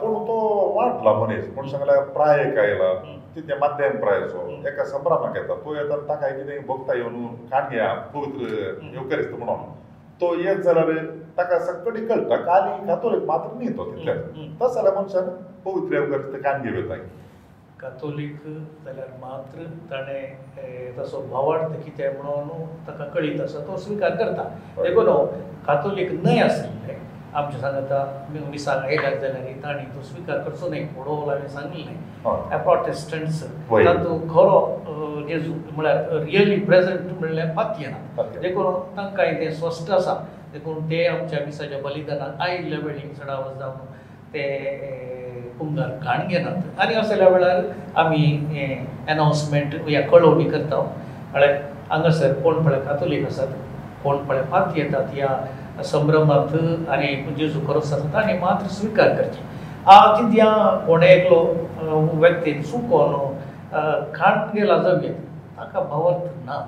पूण 0.00 0.14
तो 0.28 0.34
वाटला 0.74 1.12
मनीस 1.20 1.46
म्हण 1.54 1.68
सांगल्या 1.68 2.00
प्रायेक 2.18 2.58
आयला 2.64 2.92
तिथे 3.36 3.56
माध्यम 3.60 3.96
प्रायचो 4.00 4.44
एका 4.68 4.84
संभ्रमाक 4.90 5.36
येता 5.36 5.54
तो 5.64 5.74
येता 5.74 5.96
ताका 6.08 6.28
कितें 6.36 6.58
भक्त 6.68 6.90
येवन 6.96 7.26
खाण 7.52 7.70
घेया 7.70 7.92
पवित्र 8.14 8.48
येवकारीस्त 8.94 9.32
म्हणून 9.38 9.62
तो 10.20 10.34
येत 10.44 10.60
जाल्यार 10.64 10.90
ताका 11.38 11.58
सकाळी 11.64 12.04
कळटा 12.06 12.36
काली 12.36 12.86
कातोलीक 12.86 13.24
मात्र 13.30 13.54
न्ही 13.56 13.68
तो 13.78 13.90
तितले 13.92 14.12
तस 14.62 14.74
जाल्यार 14.74 14.94
मनशान 14.98 15.28
पवित्र 15.64 15.94
येवकारीस्त 15.98 16.44
खाण 16.44 16.62
घेवन 16.62 16.76
येता 16.78 17.02
कॅथोलीक 17.80 18.36
जाल्यार 18.84 19.06
मात्र 19.20 19.62
ताणें 19.90 20.94
ताचो 20.96 21.20
भावार्थ 21.30 21.74
कितें 21.84 22.10
म्हणून 22.22 22.64
ताका 22.86 23.04
कळीत 23.14 23.40
आसा 23.40 23.60
तो 23.66 23.76
स्विकार 23.84 24.14
करता 24.22 24.42
देखून 24.82 25.10
कॅथोलीक 25.66 26.10
न्हय 26.22 26.40
आसलें 26.42 26.96
आमच्या 27.38 27.60
सांगता 27.60 28.04
मिसाक 28.50 28.84
आयल्यात 28.84 29.16
जाल्यार 29.20 29.60
ताणी 29.64 29.84
तो 29.94 30.02
स्विकार 30.06 30.38
करचो 30.48 30.68
न्हय 30.70 30.80
म्हणून 30.94 31.28
हांवें 31.28 31.48
सांगिल्लें 31.48 32.62
प्रोटेस्टंट्स 32.62 33.42
तातूंत 33.70 34.28
खरो 34.30 35.20
जेजू 35.28 35.52
म्हळ्यार 35.70 36.12
रियली 36.24 36.56
प्रेजंट 36.64 37.12
म्हणल्यार 37.18 37.50
पातये 37.56 37.86
ना 37.90 38.22
देखून 38.42 38.80
तांकांय 38.96 39.32
तें 39.40 39.50
स्वस्थ 39.58 39.90
आसा 39.98 40.14
देखून 40.52 40.90
ते 40.90 41.06
आमच्या 41.06 41.44
मिसाच्या 41.46 41.80
बलिदानांत 41.82 42.40
आयिल्ल्या 42.42 42.78
वेळी 42.86 43.08
चडावत 43.14 43.58
जावन 43.58 43.94
ते 44.32 45.50
कुंगार 45.58 45.88
घाण 46.02 46.26
घेनात 46.28 46.80
आनी 46.80 46.94
असल्या 46.94 47.28
वेळार 47.28 47.62
आमी 48.00 48.24
एनावंसमेंट 49.08 49.74
या 49.90 50.00
कळोवणी 50.08 50.44
करता 50.50 50.80
म्हळ्यार 51.32 51.54
हांगासर 51.90 52.32
कोण 52.42 52.62
पळय 52.66 52.80
कातोलीक 52.84 53.26
आसात 53.26 53.52
कोण 54.02 54.16
पळय 54.24 54.42
पांत 54.50 54.76
येतात 54.76 55.14
या 55.16 55.36
संभ्रमांत 55.84 56.88
आनी 56.90 57.14
जेजू 57.38 57.60
करस 57.72 57.92
आसा 57.92 58.12
ताणें 58.12 58.38
मात्र 58.40 58.66
स्विकार 58.74 59.08
करचे 59.16 59.46
आ 59.90 59.98
कित्या 60.14 60.46
कोणें 60.86 61.06
एकलो 61.06 62.08
व्यक्तीन 62.18 62.62
चुकोनो 62.62 63.26
खाण 64.14 64.38
गेला 64.56 64.76
जमेत 64.82 65.14
ताका 65.58 65.80
भावार्थ 65.80 66.26
ना 66.46 66.60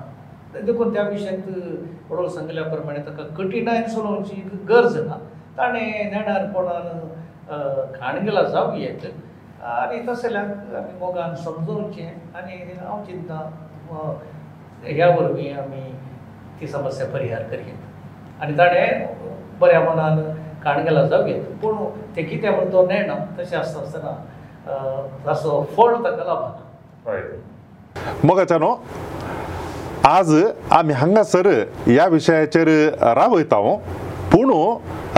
देखून 0.65 0.93
त्या 0.93 1.03
विशयांत 1.09 2.09
पडोळ 2.09 2.27
सांगल्या 2.29 2.63
प्रमाणे 2.63 2.99
ताका 3.09 3.23
कठिणायन 3.41 3.87
सोडोवची 3.89 4.41
गरज 4.69 4.97
ना 5.07 5.17
ताणें 5.57 6.11
नेणार 6.11 6.45
कोणान 6.53 6.99
खाणगेल 7.51 8.41
जावयेत 8.51 9.05
आनी 9.67 9.99
तशें 10.07 10.29
जाल्यार 10.29 10.75
आमी 10.75 10.97
मोगान 10.99 11.33
समजवचें 11.43 12.37
आनी 12.37 12.55
हांव 12.79 13.03
चिंतता 13.05 13.39
ह्या 14.85 15.07
वरवीं 15.15 15.53
आमी 15.61 15.81
ती 16.59 16.67
समस्या 16.67 17.07
परिहार 17.13 17.43
करयेत 17.51 18.41
आनी 18.43 18.57
ताणें 18.57 19.05
बऱ्या 19.59 19.79
मनान 19.89 20.21
काणगेला 20.63 21.03
जावयेत 21.11 21.43
पूण 21.61 21.83
तें 22.15 22.23
कितें 22.29 22.49
म्हण 22.49 22.71
तो 22.73 22.85
नेणा 22.87 23.15
तशें 23.39 23.57
आसता 23.57 23.81
आसतना 23.81 25.25
ताचो 25.25 25.61
फळ 25.77 25.95
ताका 26.03 26.23
लाभना 26.23 28.11
मोगाच्या 28.23 28.57
न्हू 28.63 28.75
आज 30.09 30.33
आमी 30.77 30.93
हांगासर 30.93 31.47
ह्या 31.87 32.05
विशयाचेर 32.11 32.67
रावयता 33.15 33.55
हांव 33.55 33.77
पूण 34.33 34.51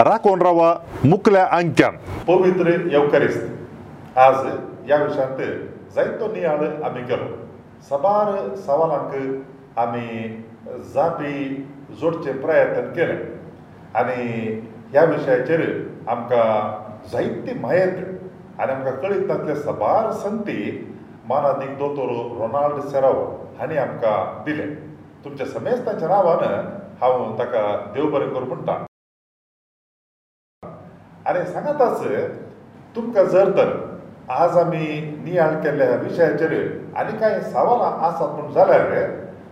राखून 0.06 0.40
रावा 0.42 0.72
मुखल्या 1.08 1.44
अंक्यान 1.56 1.96
पवित्र 2.28 2.70
येवकारीस्त 2.92 4.18
आज 4.18 4.36
ह्या 4.86 4.96
विशयांत 5.02 5.40
जायतो 5.96 6.26
नियाळ 6.32 6.64
आमी 6.84 7.02
केलो 7.08 7.26
साबार 7.88 8.32
सवालांक 8.66 9.78
आमी 9.78 10.28
जापी 10.94 11.32
जोडचे 12.00 12.32
प्रयत्न 12.40 12.82
केले 12.94 13.16
आनी 13.98 14.48
ह्या 14.92 15.04
विशयाचेर 15.10 15.60
आमकां 16.08 17.08
जायती 17.12 17.58
मायेत 17.58 17.92
आनी 18.60 18.72
आमकां 18.72 18.94
कळीत 19.02 19.28
तातले 19.28 19.54
साबार 19.62 20.10
संती 20.24 20.56
मानादीक 21.28 21.76
दोतोर 21.78 22.10
रोनाल्ड 22.40 22.82
सेराव 22.90 23.22
हांणी 23.58 23.76
आमकां 23.84 24.42
दिले 24.46 24.66
तुमच्या 25.24 25.46
समेस्ताच्या 25.52 26.08
नांवान 26.08 26.44
हांव 27.00 27.22
ताका 27.38 27.64
देव 27.94 28.10
बरें 28.10 28.28
करूं 28.34 28.46
म्हणटा 28.48 28.84
आनी 31.28 31.44
सांगातच 31.52 32.02
तुमकां 32.96 33.24
जर 33.32 33.50
तर 33.56 33.68
आज 34.30 34.56
आमी 34.58 34.86
नियाळ 35.24 35.54
केल्ल्या 35.62 35.86
ह्या 35.88 35.96
विशयाचेर 36.00 36.52
आनी 37.02 37.16
कांय 37.18 37.40
सवालां 37.52 37.90
आसात 38.08 38.34
म्हूण 38.38 38.52
जाल्यार 38.52 38.84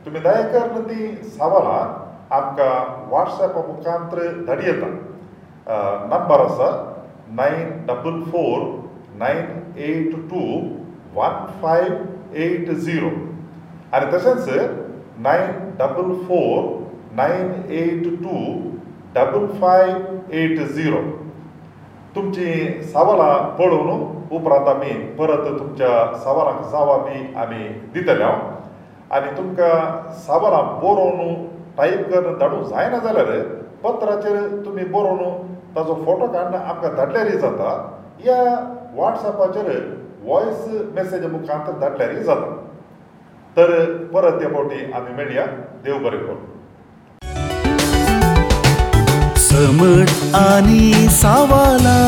तुमी 0.06 0.20
दयाकर 0.24 0.80
तीं 0.90 1.08
सवालां 1.37 1.80
आमकां 2.40 2.74
वॉट्सॅपा 3.11 3.61
मुखांत 3.68 4.14
धाडी 4.46 4.66
येता 4.66 4.87
नंबर 6.11 6.44
आसा 6.44 6.70
nine 7.40 7.70
double 7.88 8.20
four 8.30 8.61
nine 9.18 9.78
eight 9.88 10.12
two 10.30 10.44
one 11.14 11.44
five 11.62 11.94
eight 12.42 12.70
zero 12.72 13.08
आनी 13.96 14.16
तशेंच 14.16 14.48
nine 15.28 15.56
double 15.78 16.12
four 16.28 16.70
nine 17.16 17.50
eight 17.80 18.04
two 18.24 18.38
double 19.14 19.46
five 19.61 20.32
eight 20.40 20.61
zero 20.68 21.02
तुमची 22.14 22.83
सावला 22.92 23.33
पळोवन 23.59 24.01
उपरांत 24.37 24.68
आमी 24.68 24.90
परत 25.18 25.44
तुमच्या 25.59 26.16
सावलांक 26.25 26.61
जावा 26.72 26.96
बी 27.05 27.20
आमी 27.42 27.68
दितले 27.94 28.22
हांव 28.25 28.51
आनी 29.16 29.37
तुमकां 29.37 30.11
सावलां 30.27 30.62
बरोवन 30.83 31.35
टायप 31.79 32.11
करून 32.12 32.38
धाडूंक 32.38 32.64
जायना 32.68 32.98
जाल्यार 33.05 33.31
पत्राचेर 33.85 34.37
तुमी 34.64 34.85
बरोवन 34.92 35.51
ताजो 35.77 35.94
फोटो 36.05 36.27
काडून 36.33 36.61
आमकां 36.61 36.94
धाडल्यारय 36.96 37.37
जाता 37.46 37.72
ह्या 38.25 38.40
वॉट्सॅपाचेर 38.96 39.70
वॉयस 40.25 40.66
मॅसेज 40.94 41.27
मुखांत 41.33 41.72
धाडल्यारय 41.81 42.22
जाता 42.22 42.55
तर 43.57 43.75
परत 44.14 44.40
ते 44.40 44.53
फावटी 44.55 44.90
आमी 44.96 45.14
मेळया 45.14 45.46
देव 45.85 45.98
बरें 46.05 46.18
करून 46.27 46.52
समड 49.53 50.35
आनी 50.37 51.09
सावाला 51.21 51.99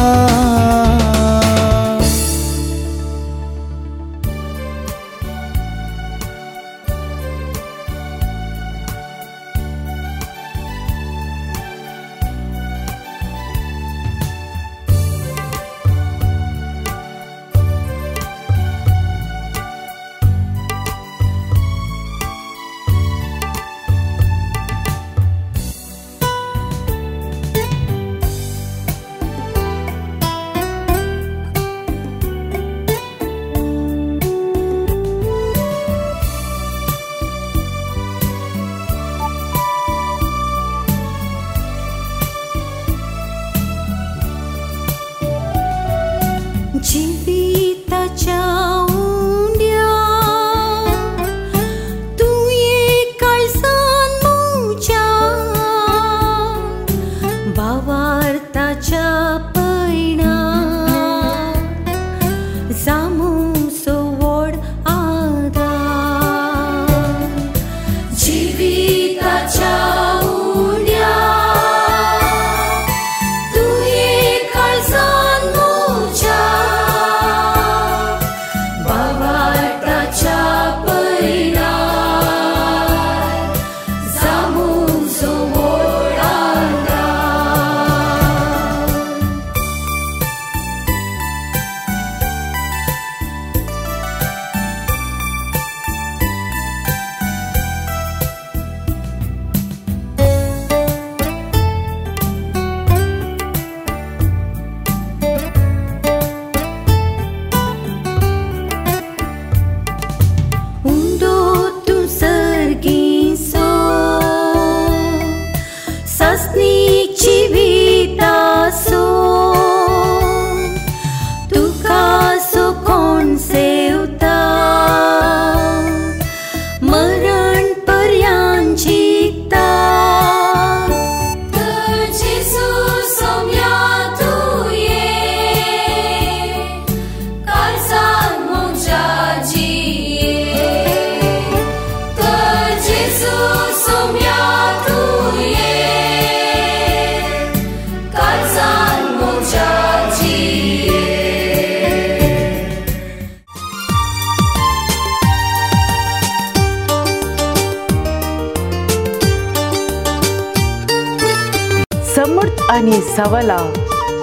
सवला 163.17 163.57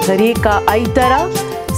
तर 0.08 0.20
एका 0.22 0.60
आयतारा 0.70 1.20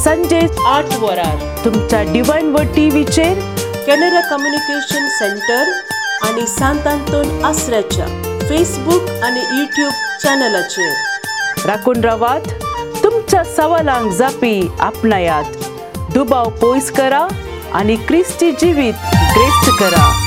संजे 0.04 0.39
आठ 0.67 0.93
वरार 1.02 1.43
तुमच्या 1.65 2.02
डिवायन 2.13 2.49
व 2.56 2.62
टीव्हीचेर 2.76 3.39
कॅनरा 3.88 4.21
कम्युनिकेशन 4.30 5.08
सेंटर 5.17 5.71
आणि 6.28 6.45
सांत 6.47 6.88
आंतोन 6.88 7.43
आसऱ्याच्या 7.45 8.06
फेसबूक 8.49 9.10
आणि 9.26 9.41
युट्यूब 9.60 9.91
चॅनलाचेर 10.23 11.65
राखून 11.67 12.04
रवात 12.04 12.47
तुमच्या 13.04 13.43
सवालांक 13.56 14.12
जापी 14.17 14.60
आपणायात 14.89 15.69
दुबाव 16.13 16.49
पयस 16.62 16.91
करा 16.97 17.28
आणि 17.80 17.95
क्रिस्ती 18.08 18.52
जिवीत 18.62 19.10
ग्रेस्त 19.36 19.69
करा 19.80 20.23